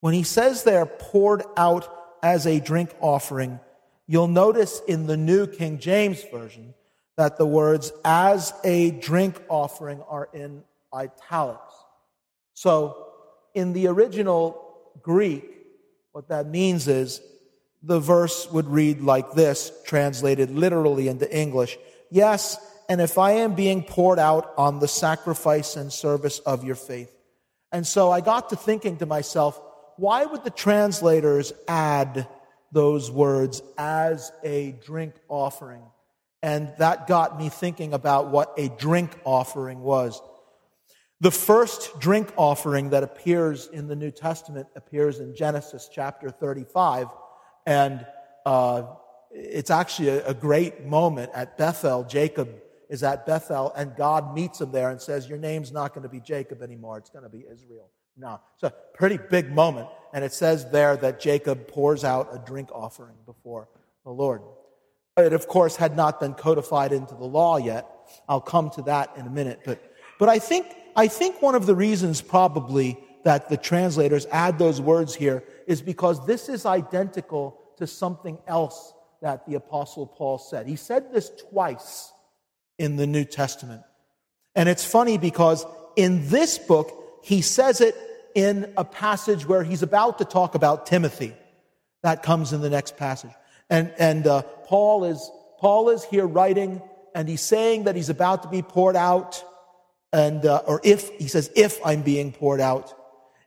[0.00, 3.58] When he says they're poured out as a drink offering,
[4.06, 6.74] you'll notice in the New King James Version
[7.16, 10.62] that the words as a drink offering are in
[10.94, 11.74] italics.
[12.54, 13.08] So
[13.52, 15.44] in the original Greek,
[16.12, 17.20] what that means is
[17.82, 21.78] the verse would read like this, translated literally into English.
[22.10, 22.58] Yes,
[22.88, 27.14] and if I am being poured out on the sacrifice and service of your faith.
[27.72, 29.60] And so I got to thinking to myself,
[29.96, 32.26] why would the translators add
[32.72, 35.82] those words as a drink offering?
[36.42, 40.20] And that got me thinking about what a drink offering was.
[41.20, 47.08] The first drink offering that appears in the New Testament appears in Genesis chapter 35.
[47.66, 48.06] And
[48.46, 48.82] uh,
[49.30, 52.04] it's actually a, a great moment at Bethel.
[52.04, 52.48] Jacob
[52.88, 56.08] is at Bethel, and God meets him there and says, Your name's not going to
[56.08, 57.88] be Jacob anymore, it's going to be Israel.
[58.16, 62.38] Now, it's a pretty big moment, and it says there that Jacob pours out a
[62.38, 63.68] drink offering before
[64.04, 64.42] the Lord.
[65.16, 67.86] It, of course, had not been codified into the law yet.
[68.28, 69.60] I'll come to that in a minute.
[69.64, 69.80] But,
[70.18, 74.80] but I, think, I think one of the reasons probably that the translators add those
[74.80, 78.92] words here is because this is identical to something else
[79.22, 80.66] that the Apostle Paul said.
[80.66, 82.12] He said this twice
[82.78, 83.82] in the New Testament.
[84.54, 85.64] And it's funny because
[85.96, 87.94] in this book, he says it
[88.34, 91.34] in a passage where he's about to talk about Timothy.
[92.02, 93.32] That comes in the next passage.
[93.68, 96.82] And, and uh, Paul, is, Paul is here writing,
[97.14, 99.44] and he's saying that he's about to be poured out,
[100.12, 102.94] and, uh, or if, he says, if I'm being poured out.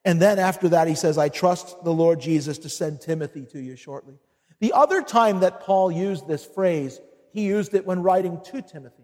[0.06, 3.60] And then after that, he says, I trust the Lord Jesus to send Timothy to
[3.60, 4.16] you shortly.
[4.60, 7.00] The other time that Paul used this phrase,
[7.32, 9.04] he used it when writing to Timothy.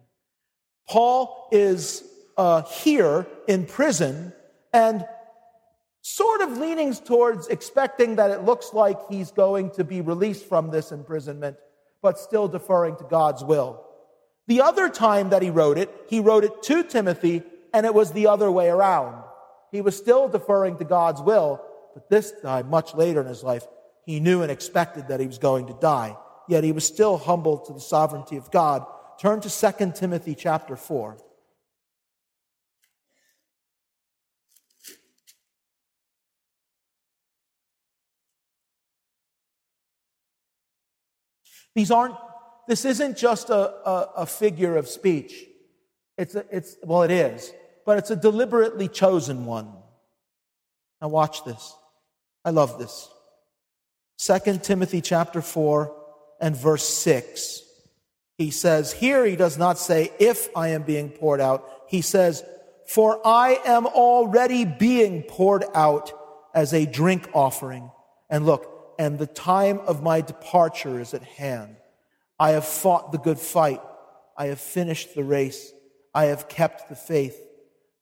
[0.87, 2.03] Paul is
[2.37, 4.33] uh, here in prison
[4.73, 5.05] and
[6.01, 10.71] sort of leaning towards expecting that it looks like he's going to be released from
[10.71, 11.57] this imprisonment,
[12.01, 13.85] but still deferring to God's will.
[14.47, 17.43] The other time that he wrote it, he wrote it to Timothy,
[17.73, 19.21] and it was the other way around.
[19.71, 21.61] He was still deferring to God's will,
[21.93, 23.65] but this time, much later in his life,
[24.05, 26.17] he knew and expected that he was going to die.
[26.47, 28.85] Yet he was still humble to the sovereignty of God
[29.19, 31.17] Turn to 2 Timothy chapter 4.
[41.75, 42.15] These aren't,
[42.69, 45.33] this isn't just a, a, a figure of speech.
[46.17, 47.51] It's, a, it's, well, it is,
[47.89, 49.73] but it's a deliberately chosen one.
[51.01, 51.73] Now watch this.
[52.45, 53.09] I love this.
[54.19, 55.91] 2 Timothy chapter 4
[56.39, 57.63] and verse 6
[58.37, 61.67] he says, here he does not say, if I am being poured out.
[61.87, 62.43] He says,
[62.85, 66.13] for I am already being poured out
[66.53, 67.89] as a drink offering.
[68.29, 71.75] And look, and the time of my departure is at hand.
[72.39, 73.81] I have fought the good fight.
[74.37, 75.73] I have finished the race.
[76.13, 77.47] I have kept the faith.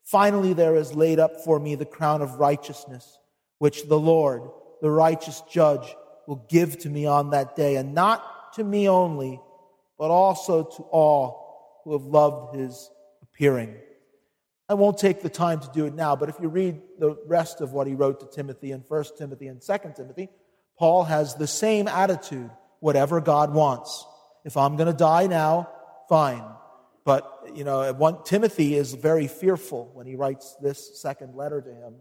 [0.07, 3.19] Finally, there is laid up for me the crown of righteousness,
[3.59, 4.41] which the Lord,
[4.81, 5.95] the righteous judge,
[6.27, 9.41] will give to me on that day, and not to me only,
[9.99, 12.89] but also to all who have loved his
[13.21, 13.75] appearing.
[14.69, 17.59] I won't take the time to do it now, but if you read the rest
[17.59, 20.29] of what he wrote to Timothy in 1 Timothy and 2 Timothy,
[20.79, 22.49] Paul has the same attitude
[22.79, 24.05] whatever God wants.
[24.45, 25.69] If I'm going to die now,
[26.07, 26.43] fine.
[27.07, 31.69] But, you know, one, Timothy is very fearful when he writes this second letter to
[31.73, 31.93] him.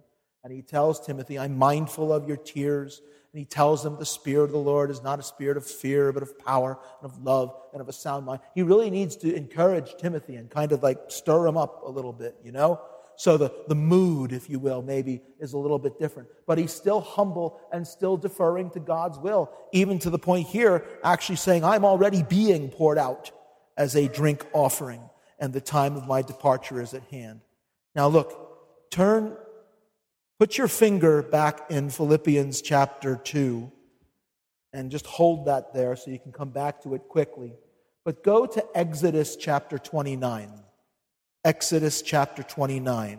[0.43, 3.03] And he tells Timothy, I'm mindful of your tears
[3.33, 6.13] and he tells them the Spirit of the Lord is not a spirit of fear,
[6.13, 8.41] but of power and of love and of a sound mind.
[8.57, 12.13] He really needs to encourage Timothy and kind of like stir him up a little
[12.13, 12.81] bit, you know?
[13.15, 16.31] So the, the mood, if you will, maybe is a little bit different.
[16.49, 20.85] But he's still humble and still deferring to God's will, even to the point here,
[21.05, 23.31] actually saying, I'm already being poured out
[23.77, 25.03] as a drink offering,
[25.39, 27.41] and the time of my departure is at hand.
[27.95, 29.37] Now look, turn
[30.39, 33.73] Put your finger back in Philippians chapter 2
[34.75, 37.55] and just hold that there so you can come back to it quickly.
[38.05, 40.53] But go to Exodus chapter 29.
[41.43, 43.19] Exodus chapter 29.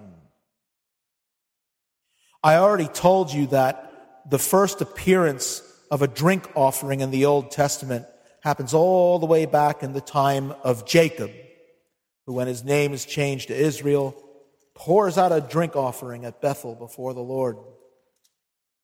[2.44, 7.50] I already told you that the first appearance of a drink offering in the Old
[7.50, 8.06] Testament
[8.42, 11.32] happens all the way back in the time of Jacob,
[12.26, 14.16] who, when his name is changed to Israel,
[14.76, 17.58] pours out a drink offering at Bethel before the Lord.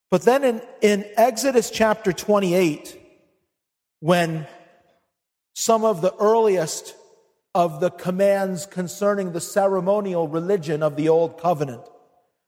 [0.09, 2.99] But then in, in Exodus chapter 28,
[3.99, 4.47] when
[5.53, 6.95] some of the earliest
[7.55, 11.83] of the commands concerning the ceremonial religion of the Old Covenant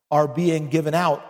[0.09, 1.23] are being given out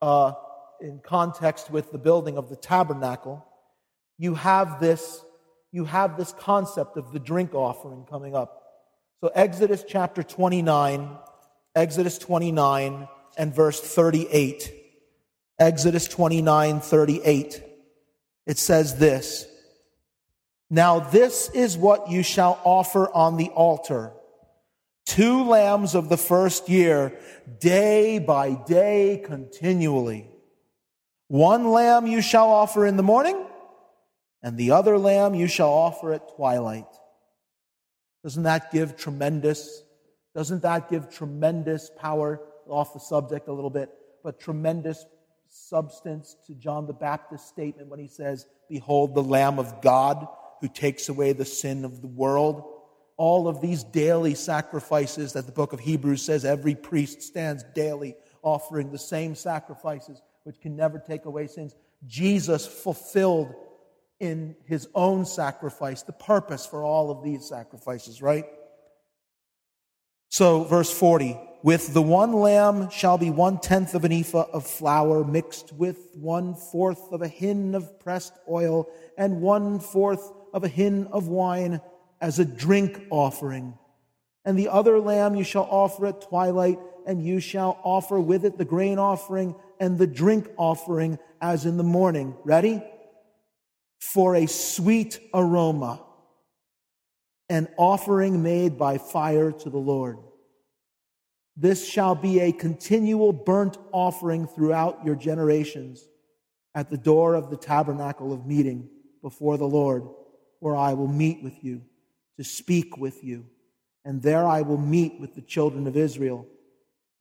[0.00, 0.32] uh,
[0.80, 3.46] in context with the building of the tabernacle,
[4.22, 5.24] you have this
[5.72, 8.62] you have this concept of the drink offering coming up.
[9.20, 11.18] So Exodus chapter 29
[11.74, 13.08] Exodus 29
[13.38, 14.74] and verse 38.
[15.58, 17.62] Exodus 29, 38.
[18.46, 19.46] it says this
[20.70, 24.12] Now this is what you shall offer on the altar
[25.04, 27.18] two lambs of the first year,
[27.58, 30.28] day by day, continually.
[31.28, 33.46] One lamb you shall offer in the morning,
[34.42, 36.86] and the other lamb you shall offer at twilight.
[38.22, 39.82] Doesn't that give tremendous,
[40.34, 43.90] doesn't that give tremendous power off the subject a little bit,
[44.22, 45.04] but tremendous
[45.48, 50.26] substance to John the Baptist's statement when he says, Behold the Lamb of God
[50.60, 52.62] who takes away the sin of the world.
[53.16, 58.16] All of these daily sacrifices that the book of Hebrews says every priest stands daily
[58.42, 61.74] offering the same sacrifices which can never take away sins.
[62.06, 63.54] Jesus fulfilled
[64.22, 68.46] in his own sacrifice the purpose for all of these sacrifices, right?
[70.28, 74.66] So, verse 40 with the one lamb shall be one tenth of an ephah of
[74.66, 80.64] flour mixed with one fourth of a hin of pressed oil and one fourth of
[80.64, 81.80] a hin of wine
[82.20, 83.78] as a drink offering.
[84.44, 88.58] And the other lamb you shall offer at twilight, and you shall offer with it
[88.58, 92.36] the grain offering and the drink offering as in the morning.
[92.44, 92.82] Ready?
[94.02, 96.02] For a sweet aroma,
[97.48, 100.18] an offering made by fire to the Lord.
[101.56, 106.04] This shall be a continual burnt offering throughout your generations
[106.74, 108.88] at the door of the tabernacle of meeting
[109.22, 110.02] before the Lord,
[110.58, 111.80] where I will meet with you
[112.38, 113.46] to speak with you.
[114.04, 116.44] And there I will meet with the children of Israel.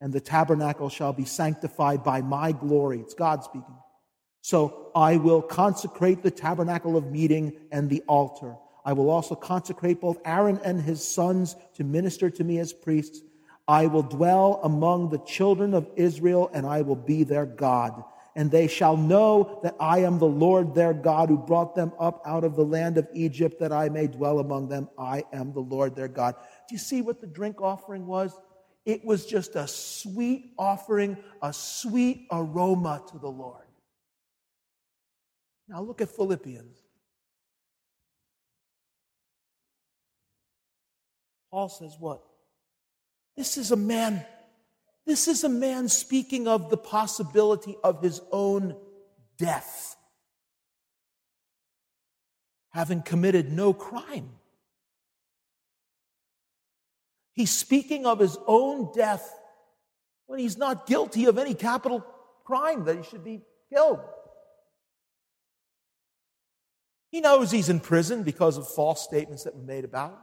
[0.01, 2.99] And the tabernacle shall be sanctified by my glory.
[3.01, 3.77] It's God speaking.
[4.41, 8.55] So I will consecrate the tabernacle of meeting and the altar.
[8.83, 13.21] I will also consecrate both Aaron and his sons to minister to me as priests
[13.67, 18.03] I will dwell among the children of Israel, and I will be their God.
[18.35, 22.21] And they shall know that I am the Lord their God who brought them up
[22.25, 24.89] out of the land of Egypt, that I may dwell among them.
[24.97, 26.35] I am the Lord their God.
[26.67, 28.37] Do you see what the drink offering was?
[28.85, 33.65] It was just a sweet offering, a sweet aroma to the Lord.
[35.71, 36.77] Now look at Philippians.
[41.49, 42.21] Paul says what?
[43.37, 44.25] This is a man,
[45.05, 48.75] this is a man speaking of the possibility of his own
[49.37, 49.95] death,
[52.71, 54.29] having committed no crime.
[57.31, 59.33] He's speaking of his own death
[60.27, 62.05] when he's not guilty of any capital
[62.43, 63.41] crime that he should be
[63.71, 64.01] killed.
[67.11, 70.17] He knows he's in prison because of false statements that were made about him.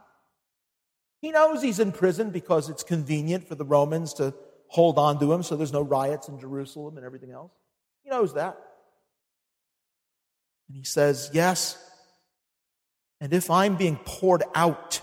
[1.21, 4.33] He knows he's in prison because it's convenient for the Romans to
[4.67, 7.51] hold on to him so there's no riots in Jerusalem and everything else.
[8.03, 8.57] He knows that.
[10.67, 11.77] And he says, Yes.
[13.21, 15.01] And if I'm being poured out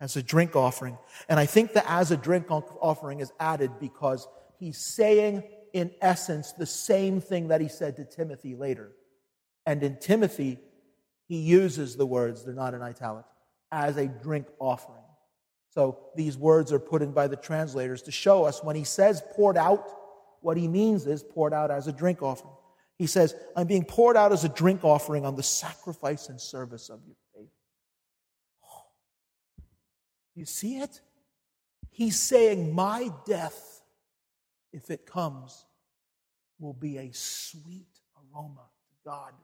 [0.00, 0.98] as a drink offering,
[1.28, 4.26] and I think that as a drink offering is added because
[4.58, 8.92] he's saying, in essence, the same thing that he said to Timothy later.
[9.68, 10.58] And in Timothy,
[11.26, 13.28] he uses the words, they're not in italics
[13.70, 15.02] as a drink offering.
[15.68, 19.22] So these words are put in by the translators to show us when he says
[19.36, 19.86] poured out,
[20.40, 22.54] what he means is poured out as a drink offering.
[22.96, 26.88] He says, I'm being poured out as a drink offering on the sacrifice and service
[26.88, 27.52] of your faith.
[28.64, 28.86] Oh,
[30.34, 31.02] you see it?
[31.90, 33.82] He's saying, My death,
[34.72, 35.66] if it comes,
[36.58, 39.34] will be a sweet aroma to God.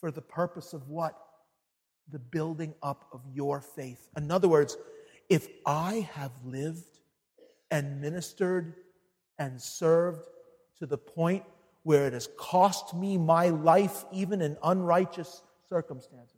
[0.00, 1.16] For the purpose of what?
[2.10, 4.08] the building up of your faith.
[4.16, 4.76] In other words,
[5.28, 6.98] if I have lived
[7.70, 8.74] and ministered
[9.38, 10.26] and served
[10.78, 11.44] to the point
[11.82, 16.36] where it has cost me my life, even in unrighteous circumstances,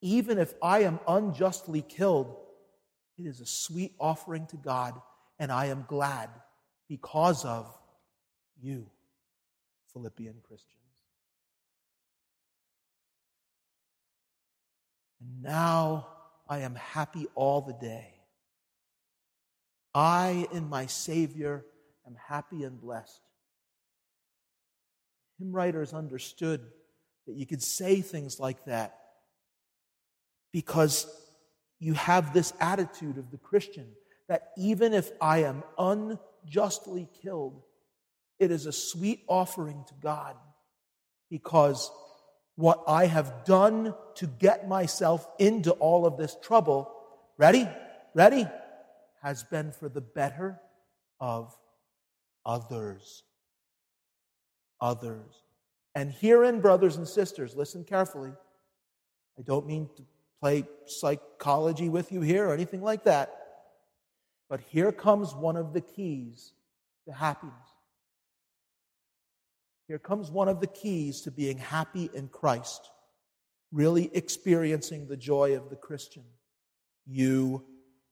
[0.00, 2.34] even if I am unjustly killed,
[3.18, 4.94] it is a sweet offering to God,
[5.38, 6.30] and I am glad
[6.88, 7.70] because of
[8.58, 8.86] you,
[9.92, 10.79] Philippian Christian.
[15.20, 16.08] And now
[16.48, 18.14] I am happy all the day.
[19.94, 21.64] I, in my Savior,
[22.06, 23.20] am happy and blessed.
[25.38, 26.60] Hymn writers understood
[27.26, 28.98] that you could say things like that
[30.52, 31.06] because
[31.78, 33.86] you have this attitude of the Christian
[34.28, 37.62] that even if I am unjustly killed,
[38.38, 40.36] it is a sweet offering to God
[41.30, 41.90] because
[42.60, 46.92] what I have done to get myself into all of this trouble,
[47.38, 47.68] ready?
[48.14, 48.46] Ready?
[49.22, 50.60] Has been for the better
[51.18, 51.56] of
[52.44, 53.24] others.
[54.80, 55.42] Others.
[55.94, 58.32] And herein, brothers and sisters, listen carefully.
[59.38, 60.02] I don't mean to
[60.40, 63.36] play psychology with you here or anything like that.
[64.48, 66.52] But here comes one of the keys
[67.06, 67.54] to happiness.
[69.90, 72.92] Here comes one of the keys to being happy in Christ,
[73.72, 76.22] really experiencing the joy of the Christian.
[77.08, 77.64] You,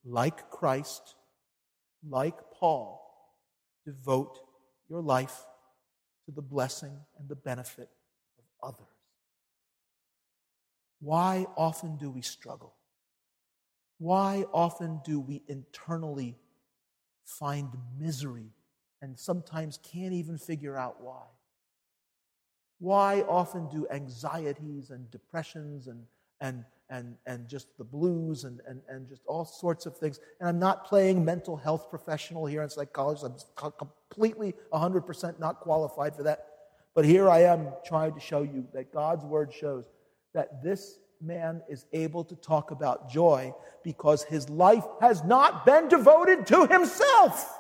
[0.05, 1.15] like Christ,
[2.05, 3.01] like Paul,
[3.87, 4.41] devote
[4.89, 5.47] your life
[6.27, 7.89] to the blessing and the benefit
[8.41, 8.97] of others.
[10.99, 12.75] Why often do we struggle?
[13.99, 16.41] Why often do we internally
[17.25, 18.51] find misery
[19.01, 21.23] and sometimes can't even figure out why?
[22.79, 26.05] Why often do anxieties and depressions and,
[26.41, 30.21] and, and, and just the blues and, and, and just all sorts of things?
[30.41, 33.23] And I'm not playing mental health professional here in psychology.
[33.63, 36.47] I'm completely 100% not qualified for that.
[36.95, 39.85] But here I am trying to show you that God's word shows
[40.35, 43.53] that this man is able to talk about joy
[43.83, 47.59] because his life has not been devoted to himself.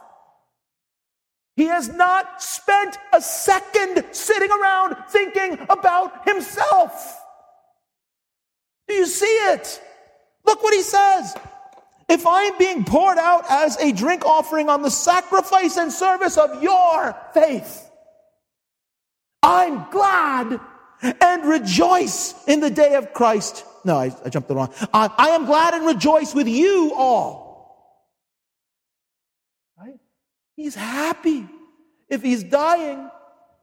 [1.59, 7.21] He has not spent a second sitting around thinking about himself.
[8.87, 9.83] Do you see it?
[10.47, 11.35] Look what he says.
[12.09, 16.63] If I'm being poured out as a drink offering on the sacrifice and service of
[16.63, 17.91] your faith,
[19.43, 20.61] I'm glad
[21.03, 23.65] and rejoice in the day of Christ.
[23.85, 24.73] No, I, I jumped the wrong.
[24.95, 27.48] I, I am glad and rejoice with you all.
[30.59, 31.47] He's happy
[32.09, 33.09] if he's dying.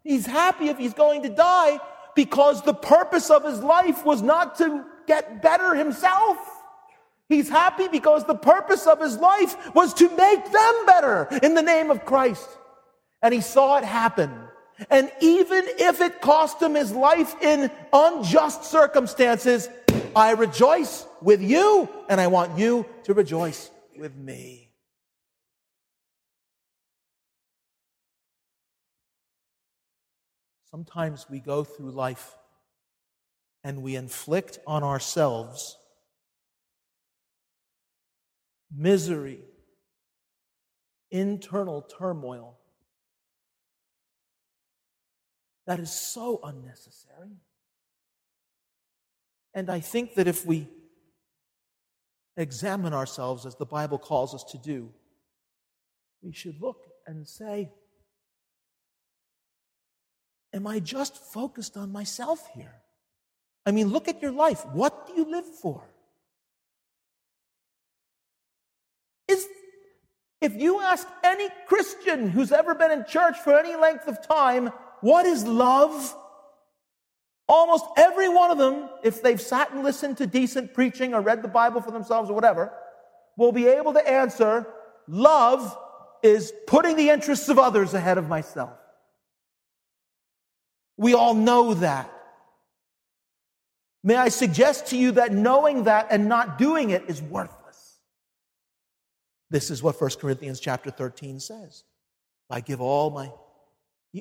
[0.01, 1.77] He's happy if he's going to die
[2.15, 6.37] because the purpose of his life was not to get better himself.
[7.27, 11.61] He's happy because the purpose of his life was to make them better in the
[11.61, 12.47] name of Christ.
[13.21, 14.31] And he saw it happen.
[14.89, 19.67] And even if it cost him his life in unjust circumstances,
[20.15, 24.64] I rejoice with you and I want you to rejoice with me.
[30.75, 32.35] Sometimes we go through life
[33.63, 35.77] and we inflict on ourselves
[38.69, 39.39] misery,
[41.11, 42.57] internal turmoil
[45.65, 47.37] that is so unnecessary.
[49.53, 50.67] And I think that if we
[52.35, 54.89] examine ourselves as the Bible calls us to do,
[56.21, 57.71] we should look and say,
[60.55, 62.73] Am I just focused on myself here?
[63.65, 64.65] I mean, look at your life.
[64.67, 65.83] What do you live for?
[69.27, 69.45] Is,
[70.39, 74.71] if you ask any Christian who's ever been in church for any length of time,
[75.01, 76.15] what is love?
[77.49, 81.41] Almost every one of them, if they've sat and listened to decent preaching or read
[81.41, 82.71] the Bible for themselves or whatever,
[83.35, 84.65] will be able to answer
[85.05, 85.77] love
[86.23, 88.79] is putting the interests of others ahead of myself.
[90.97, 92.11] We all know that.
[94.03, 97.99] May I suggest to you that knowing that and not doing it is worthless.
[99.49, 101.83] This is what 1 Corinthians chapter 13 says.
[102.49, 103.31] I give all my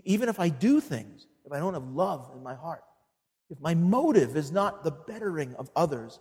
[0.04, 2.82] even if I do things, if I don't have love in my heart,
[3.50, 6.18] if my motive is not the bettering of others,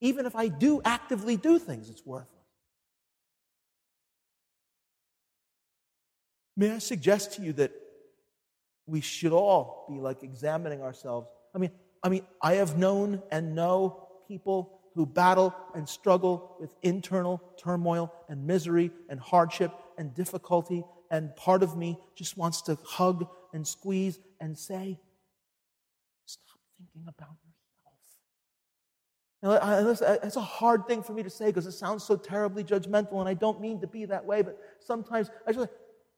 [0.00, 2.28] even if I do actively do things, it's worthless.
[6.56, 7.72] May I suggest to you that
[8.86, 11.28] we should all be like examining ourselves.
[11.54, 11.70] I mean,
[12.02, 18.12] I mean, I have known and know people who battle and struggle with internal turmoil
[18.28, 23.66] and misery and hardship and difficulty and part of me just wants to hug and
[23.66, 24.98] squeeze and say,
[26.24, 27.36] Stop thinking about
[29.42, 30.00] yourself.
[30.02, 33.20] Now, it's a hard thing for me to say because it sounds so terribly judgmental,
[33.20, 35.70] and I don't mean to be that way, but sometimes I just like,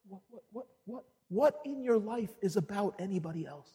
[0.07, 0.21] what,
[0.53, 3.71] what, what, what, in your life is about anybody else?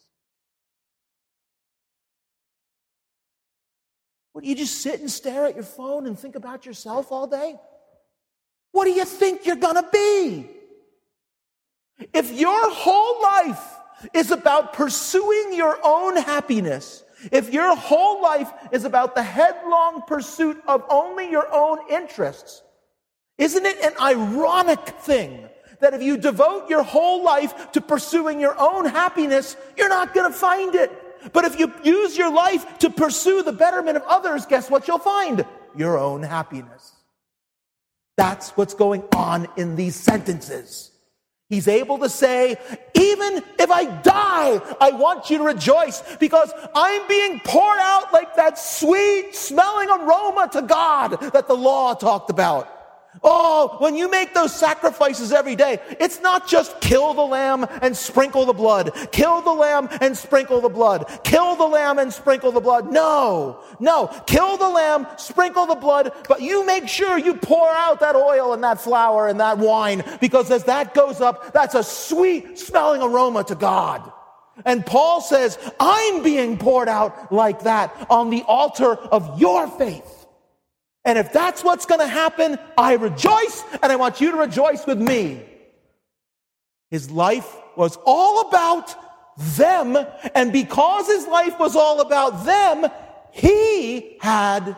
[4.32, 7.26] What do you just sit and stare at your phone and think about yourself all
[7.26, 7.56] day?
[8.72, 10.48] What do you think you're to be?
[12.14, 13.76] If your whole life
[14.14, 20.62] is about pursuing your own happiness, if your whole life is about the headlong pursuit
[20.66, 22.62] of only your own interests,
[23.36, 25.48] isn't it an ironic thing
[25.80, 30.30] that if you devote your whole life to pursuing your own happiness, you're not going
[30.30, 31.32] to find it?
[31.32, 34.98] But if you use your life to pursue the betterment of others, guess what you'll
[34.98, 35.44] find?
[35.76, 36.92] Your own happiness.
[38.16, 40.90] That's what's going on in these sentences.
[41.48, 42.56] He's able to say,
[42.94, 48.36] even if I die, I want you to rejoice because I'm being poured out like
[48.36, 52.79] that sweet smelling aroma to God that the law talked about.
[53.24, 57.96] Oh, when you make those sacrifices every day, it's not just kill the lamb and
[57.96, 58.92] sprinkle the blood.
[59.10, 61.20] Kill the lamb and sprinkle the blood.
[61.24, 62.92] Kill the lamb and sprinkle the blood.
[62.92, 64.06] No, no.
[64.26, 68.52] Kill the lamb, sprinkle the blood, but you make sure you pour out that oil
[68.52, 73.02] and that flour and that wine because as that goes up, that's a sweet smelling
[73.02, 74.10] aroma to God.
[74.64, 80.19] And Paul says, I'm being poured out like that on the altar of your faith.
[81.04, 84.86] And if that's what's going to happen, I rejoice and I want you to rejoice
[84.86, 85.42] with me.
[86.90, 88.94] His life was all about
[89.56, 89.96] them.
[90.34, 92.90] And because his life was all about them,
[93.32, 94.76] he had,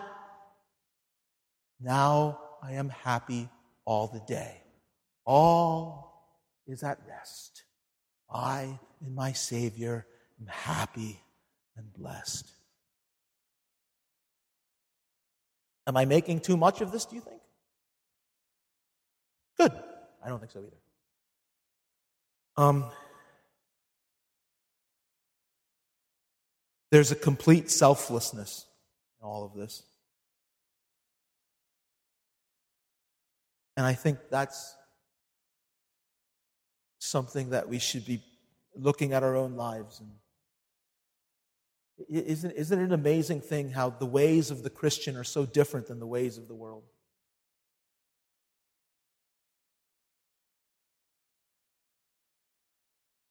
[1.80, 3.48] now I am happy
[3.84, 4.62] all the day.
[5.24, 6.12] All
[6.66, 7.64] is at rest.
[8.30, 10.06] I in my Savior
[10.40, 11.20] am happy
[11.76, 12.50] and blessed.
[15.86, 17.40] Am I making too much of this, do you think?
[19.58, 19.72] Good.
[20.24, 20.76] I don't think so either.
[22.56, 22.90] Um,
[26.90, 28.66] there's a complete selflessness
[29.20, 29.82] in all of this.
[33.76, 34.76] And I think that's
[36.98, 38.22] something that we should be
[38.76, 40.10] looking at our own lives and
[42.08, 45.86] isn't, isn't it an amazing thing how the ways of the Christian are so different
[45.86, 46.84] than the ways of the world?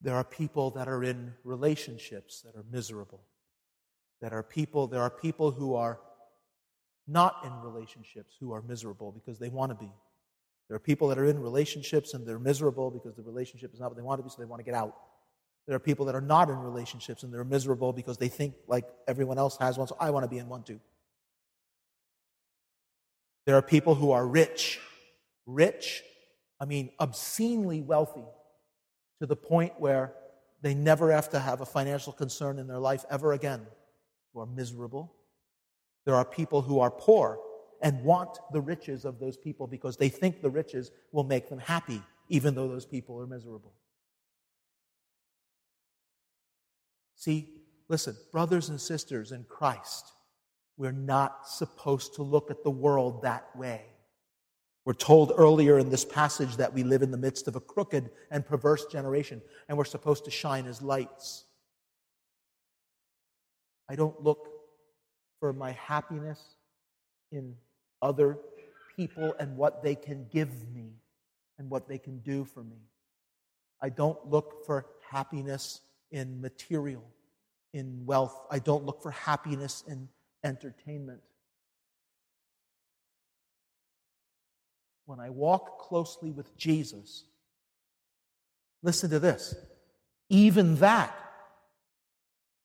[0.01, 3.21] There are people that are in relationships that are miserable.
[4.21, 5.99] That are people, there are people who are
[7.07, 9.91] not in relationships who are miserable because they want to be.
[10.67, 13.89] There are people that are in relationships and they're miserable because the relationship is not
[13.89, 14.95] what they want to be, so they want to get out.
[15.67, 18.85] There are people that are not in relationships and they're miserable because they think like
[19.07, 20.79] everyone else has one, so I want to be in one too.
[23.45, 24.79] There are people who are rich,
[25.45, 26.03] rich,
[26.59, 28.25] I mean, obscenely wealthy,
[29.19, 30.13] to the point where
[30.61, 33.65] they never have to have a financial concern in their life ever again,
[34.33, 35.13] who are miserable.
[36.05, 37.39] There are people who are poor
[37.81, 41.59] and want the riches of those people because they think the riches will make them
[41.59, 43.73] happy, even though those people are miserable.
[47.21, 47.49] See,
[47.87, 50.11] listen, brothers and sisters in Christ,
[50.75, 53.83] we're not supposed to look at the world that way.
[54.85, 58.09] We're told earlier in this passage that we live in the midst of a crooked
[58.31, 61.45] and perverse generation, and we're supposed to shine as lights.
[63.87, 64.47] I don't look
[65.39, 66.41] for my happiness
[67.31, 67.55] in
[68.01, 68.39] other
[68.95, 70.95] people and what they can give me
[71.59, 72.81] and what they can do for me.
[73.79, 75.81] I don't look for happiness
[76.11, 77.03] in material,
[77.73, 78.37] in wealth.
[78.51, 80.09] I don't look for happiness in
[80.43, 81.21] entertainment.
[85.05, 87.25] When I walk closely with Jesus,
[88.83, 89.55] listen to this.
[90.29, 91.15] Even that,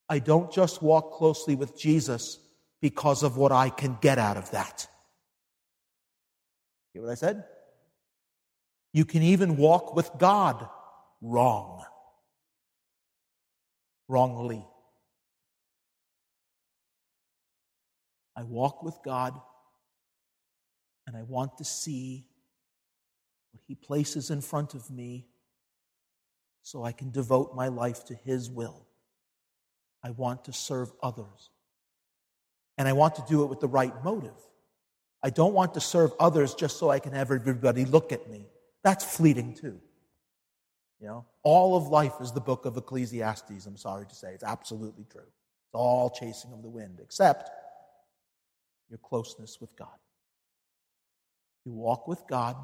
[0.09, 2.39] I don't just walk closely with Jesus
[2.81, 4.87] because of what I can get out of that.
[6.93, 7.43] Hear what I said?
[8.93, 10.67] You can even walk with God
[11.21, 11.83] wrong
[14.07, 14.65] wrongly.
[18.35, 19.39] I walk with God
[21.07, 22.27] and I want to see
[23.51, 25.27] what He places in front of me
[26.61, 28.85] so I can devote my life to His will.
[30.03, 31.49] I want to serve others.
[32.77, 34.37] And I want to do it with the right motive.
[35.23, 38.45] I don't want to serve others just so I can have everybody look at me.
[38.83, 39.79] That's fleeting too.
[40.99, 44.33] You know, all of life is the book of Ecclesiastes, I'm sorry to say.
[44.33, 45.21] It's absolutely true.
[45.21, 47.51] It's all chasing of the wind, except
[48.89, 49.89] your closeness with God.
[51.65, 52.55] You walk with God,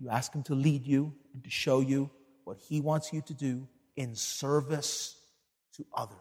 [0.00, 2.10] you ask Him to lead you and to show you
[2.44, 5.16] what He wants you to do in service
[5.76, 6.18] to others.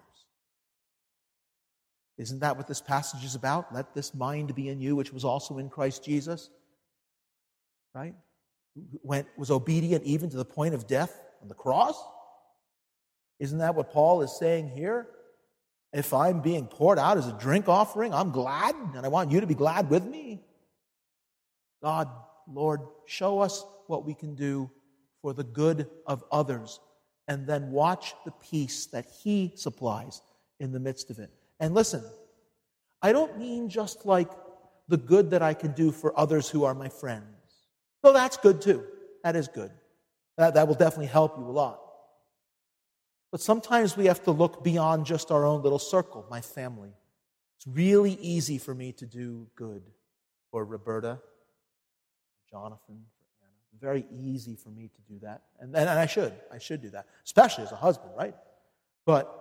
[2.18, 3.74] Isn't that what this passage is about?
[3.74, 6.50] Let this mind be in you, which was also in Christ Jesus.
[7.96, 8.16] Right?
[9.04, 12.02] Went, was obedient even to the point of death on the cross?
[13.40, 15.08] Isn't that what Paul is saying here?
[15.94, 19.42] If I'm being poured out as a drink offering, I'm glad, and I want you
[19.42, 20.42] to be glad with me.
[21.84, 22.08] God,
[22.48, 24.70] Lord, show us what we can do
[25.22, 26.80] for the good of others,
[27.28, 30.22] and then watch the peace that He supplies
[30.60, 31.32] in the midst of it.
[31.60, 32.04] And listen,
[33.02, 34.30] I don't mean just like
[34.88, 37.41] the good that I can do for others who are my friends.
[38.04, 38.84] So that's good too.
[39.24, 39.72] That is good.
[40.38, 41.80] That, that will definitely help you a lot.
[43.32, 46.92] But sometimes we have to look beyond just our own little circle, my family.
[47.58, 49.84] It's really easy for me to do good
[50.50, 51.20] for Roberta,
[52.50, 53.06] Jonathan.
[53.80, 55.42] Very easy for me to do that.
[55.60, 56.34] And, and I should.
[56.52, 58.36] I should do that, especially as a husband, right?
[59.06, 59.34] But,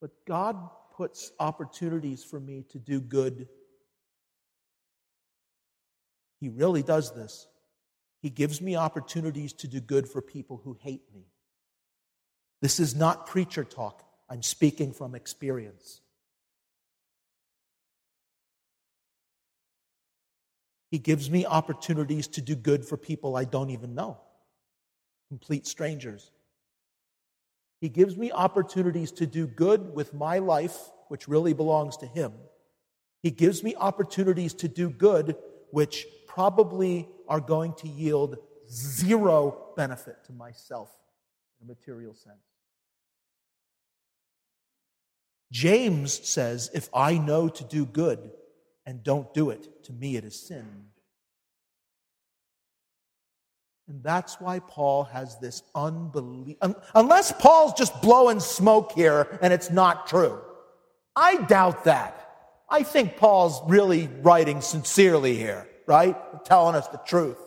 [0.00, 0.56] but God
[0.96, 3.48] puts opportunities for me to do good.
[6.46, 7.48] He really does this.
[8.22, 11.26] He gives me opportunities to do good for people who hate me.
[12.62, 14.04] This is not preacher talk.
[14.30, 16.02] I'm speaking from experience.
[20.92, 24.16] He gives me opportunities to do good for people I don't even know,
[25.28, 26.30] complete strangers.
[27.80, 30.78] He gives me opportunities to do good with my life,
[31.08, 32.34] which really belongs to Him.
[33.24, 35.34] He gives me opportunities to do good,
[35.72, 36.06] which
[36.36, 38.36] probably are going to yield
[38.70, 40.94] zero benefit to myself
[41.58, 42.36] in a material sense.
[45.50, 48.18] James says, If I know to do good
[48.84, 50.66] and don't do it, to me it is sin.
[53.88, 56.58] And that's why Paul has this unbelief.
[56.94, 60.38] Unless Paul's just blowing smoke here and it's not true.
[61.14, 62.28] I doubt that.
[62.68, 66.16] I think Paul's really writing sincerely here, right?
[66.44, 67.38] Telling us the truth.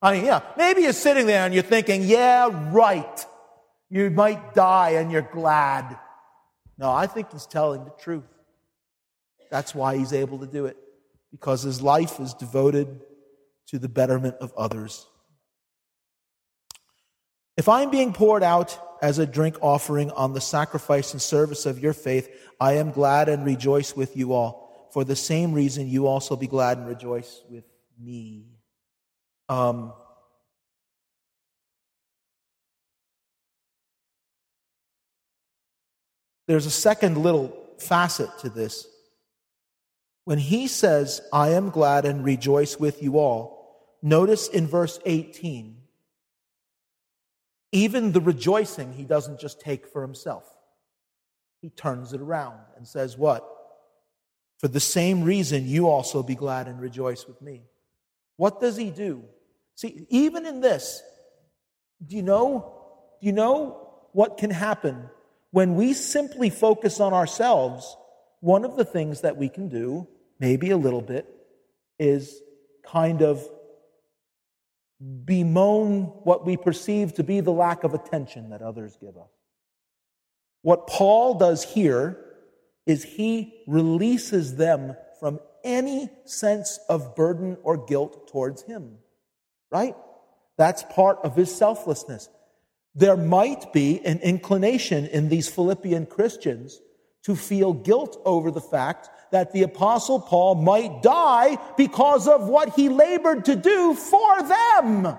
[0.00, 3.26] I mean, yeah, maybe you're sitting there and you're thinking, yeah, right.
[3.88, 5.98] You might die and you're glad.
[6.78, 8.24] No, I think he's telling the truth.
[9.50, 10.76] That's why he's able to do it,
[11.30, 13.02] because his life is devoted
[13.66, 15.06] to the betterment of others.
[17.56, 21.78] If I'm being poured out as a drink offering on the sacrifice and service of
[21.78, 22.28] your faith,
[22.58, 24.88] I am glad and rejoice with you all.
[24.92, 27.64] For the same reason, you also be glad and rejoice with
[28.02, 28.46] me.
[29.48, 29.92] Um,
[36.46, 38.86] there's a second little facet to this.
[40.24, 45.76] When he says, I am glad and rejoice with you all, notice in verse 18,
[47.72, 50.44] even the rejoicing he doesn't just take for himself.
[51.60, 53.48] He turns it around and says, What?
[54.58, 57.62] For the same reason, you also be glad and rejoice with me.
[58.42, 59.22] What does he do?
[59.76, 61.00] See, even in this,
[62.04, 62.74] do you know,
[63.20, 65.08] do you know what can happen
[65.52, 67.96] when we simply focus on ourselves?
[68.40, 70.08] One of the things that we can do,
[70.40, 71.24] maybe a little bit,
[72.00, 72.42] is
[72.84, 73.48] kind of
[75.24, 79.30] bemoan what we perceive to be the lack of attention that others give us.
[80.62, 82.18] What Paul does here
[82.86, 88.98] is he releases them from any sense of burden or guilt towards him.
[89.70, 89.94] Right?
[90.58, 92.28] That's part of his selflessness.
[92.94, 96.80] There might be an inclination in these Philippian Christians
[97.24, 102.74] to feel guilt over the fact that the apostle Paul might die because of what
[102.74, 105.18] he labored to do for them.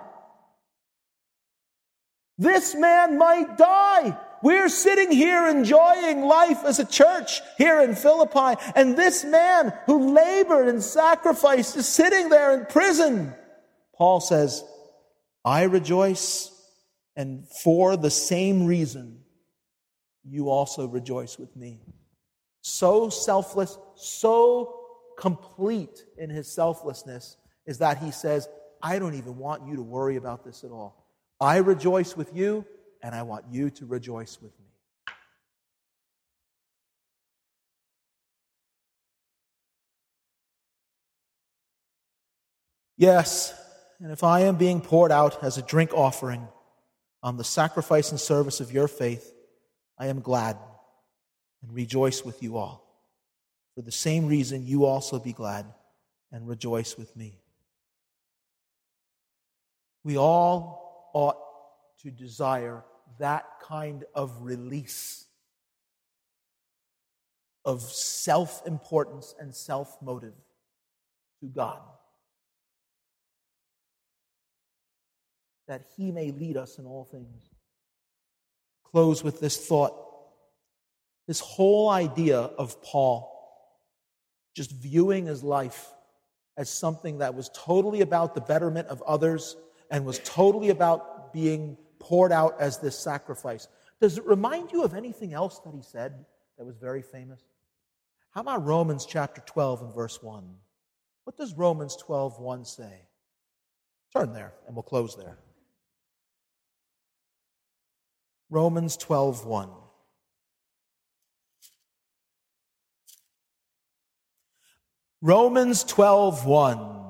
[2.37, 4.17] This man might die.
[4.43, 10.13] We're sitting here enjoying life as a church here in Philippi, and this man who
[10.13, 13.33] labored and sacrificed is sitting there in prison.
[13.95, 14.65] Paul says,
[15.45, 16.51] I rejoice,
[17.15, 19.21] and for the same reason,
[20.25, 21.79] you also rejoice with me
[22.63, 24.75] so selfless, so
[25.17, 28.49] complete in his selflessness, is that he says,
[28.81, 31.07] I don't even want you to worry about this at all.
[31.39, 32.65] I rejoice with you,
[33.03, 34.65] and I want you to rejoice with me.
[42.95, 43.53] Yes,
[43.99, 46.47] and if I am being poured out as a drink offering
[47.21, 49.33] on the sacrifice and service of your faith,
[49.97, 50.57] I am glad
[51.61, 52.87] and rejoice with you all.
[53.75, 55.65] For the same reason, you also be glad
[56.31, 57.39] and rejoice with me.
[60.05, 61.37] We all ought
[62.03, 62.83] to desire
[63.19, 65.25] that kind of release
[67.65, 70.33] of self importance and self motive
[71.39, 71.79] to God.
[75.67, 77.49] That He may lead us in all things.
[78.83, 79.95] Close with this thought.
[81.27, 83.33] This whole idea of Paul
[84.53, 85.93] just viewing his life
[86.57, 89.55] as something that was totally about the betterment of others
[89.89, 93.67] and was totally about being poured out as this sacrifice.
[94.01, 96.25] Does it remind you of anything else that he said
[96.57, 97.41] that was very famous?
[98.31, 100.43] How about Romans chapter 12 and verse 1?
[101.23, 102.93] What does Romans 12, 1 say?
[104.13, 105.37] Turn there, and we'll close there.
[108.49, 109.69] Romans 12 1.
[115.21, 117.02] Romans 12 1.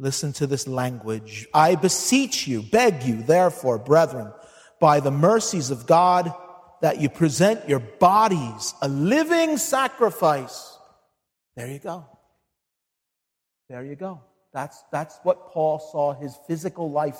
[0.00, 1.48] Listen to this language.
[1.52, 4.32] I beseech you, beg you, therefore, brethren,
[4.80, 6.32] by the mercies of God,
[6.80, 10.78] that you present your bodies a living sacrifice.
[11.56, 12.06] There you go.
[13.68, 14.22] There you go.
[14.54, 17.18] That's, that's what Paul saw his physical life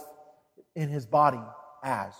[0.76, 1.40] in his body
[1.82, 2.14] as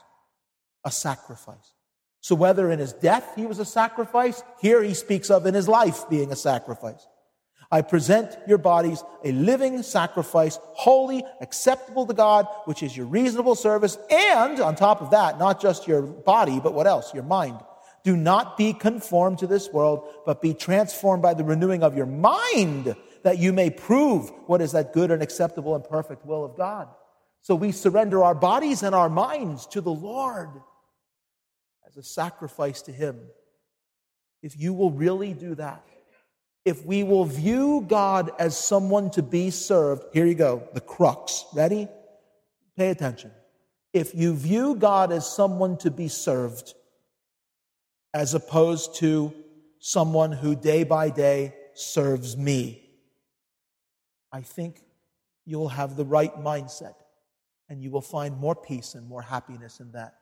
[0.85, 1.75] a sacrifice.
[2.21, 5.69] So, whether in his death he was a sacrifice, here he speaks of in his
[5.69, 7.07] life being a sacrifice.
[7.71, 13.55] I present your bodies a living sacrifice, holy, acceptable to God, which is your reasonable
[13.55, 13.99] service.
[14.11, 17.13] And on top of that, not just your body, but what else?
[17.13, 17.59] Your mind.
[18.05, 22.07] Do not be conformed to this world, but be transformed by the renewing of your
[22.07, 26.57] mind, that you may prove what is that good and acceptable and perfect will of
[26.57, 26.89] God.
[27.43, 30.51] So we surrender our bodies and our minds to the Lord
[31.87, 33.21] as a sacrifice to Him.
[34.43, 35.85] If you will really do that,
[36.65, 41.45] if we will view God as someone to be served, here you go, the crux.
[41.55, 41.89] Ready?
[42.77, 43.31] Pay attention.
[43.93, 46.75] If you view God as someone to be served,
[48.15, 49.33] as opposed to
[49.79, 52.83] someone who day by day serves me,
[54.33, 54.81] I think
[55.45, 56.95] you'll have the right mindset
[57.69, 60.15] and you will find more peace and more happiness in that.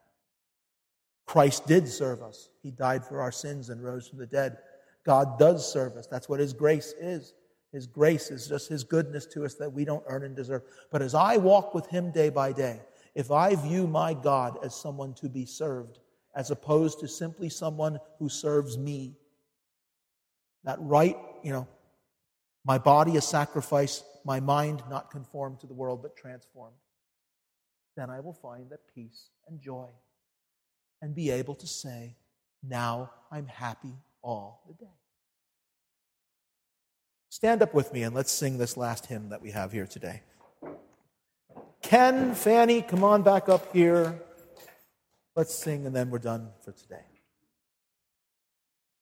[1.25, 2.49] Christ did serve us.
[2.61, 4.57] He died for our sins and rose from the dead.
[5.07, 6.05] God does serve us.
[6.05, 7.33] That's what His grace is.
[7.71, 10.63] His grace is just His goodness to us that we don't earn and deserve.
[10.91, 12.81] But as I walk with Him day by day,
[13.15, 15.99] if I view my God as someone to be served,
[16.35, 19.15] as opposed to simply someone who serves me,
[20.65, 21.67] that right, you know,
[22.65, 26.75] my body a sacrifice, my mind not conformed to the world but transformed,
[27.95, 29.87] then I will find that peace and joy
[31.01, 32.17] and be able to say,
[32.61, 34.91] now I'm happy all the day.
[37.29, 40.21] Stand up with me and let's sing this last hymn that we have here today.
[41.81, 44.19] Ken, Fanny, come on back up here.
[45.35, 47.16] Let's sing and then we're done for today.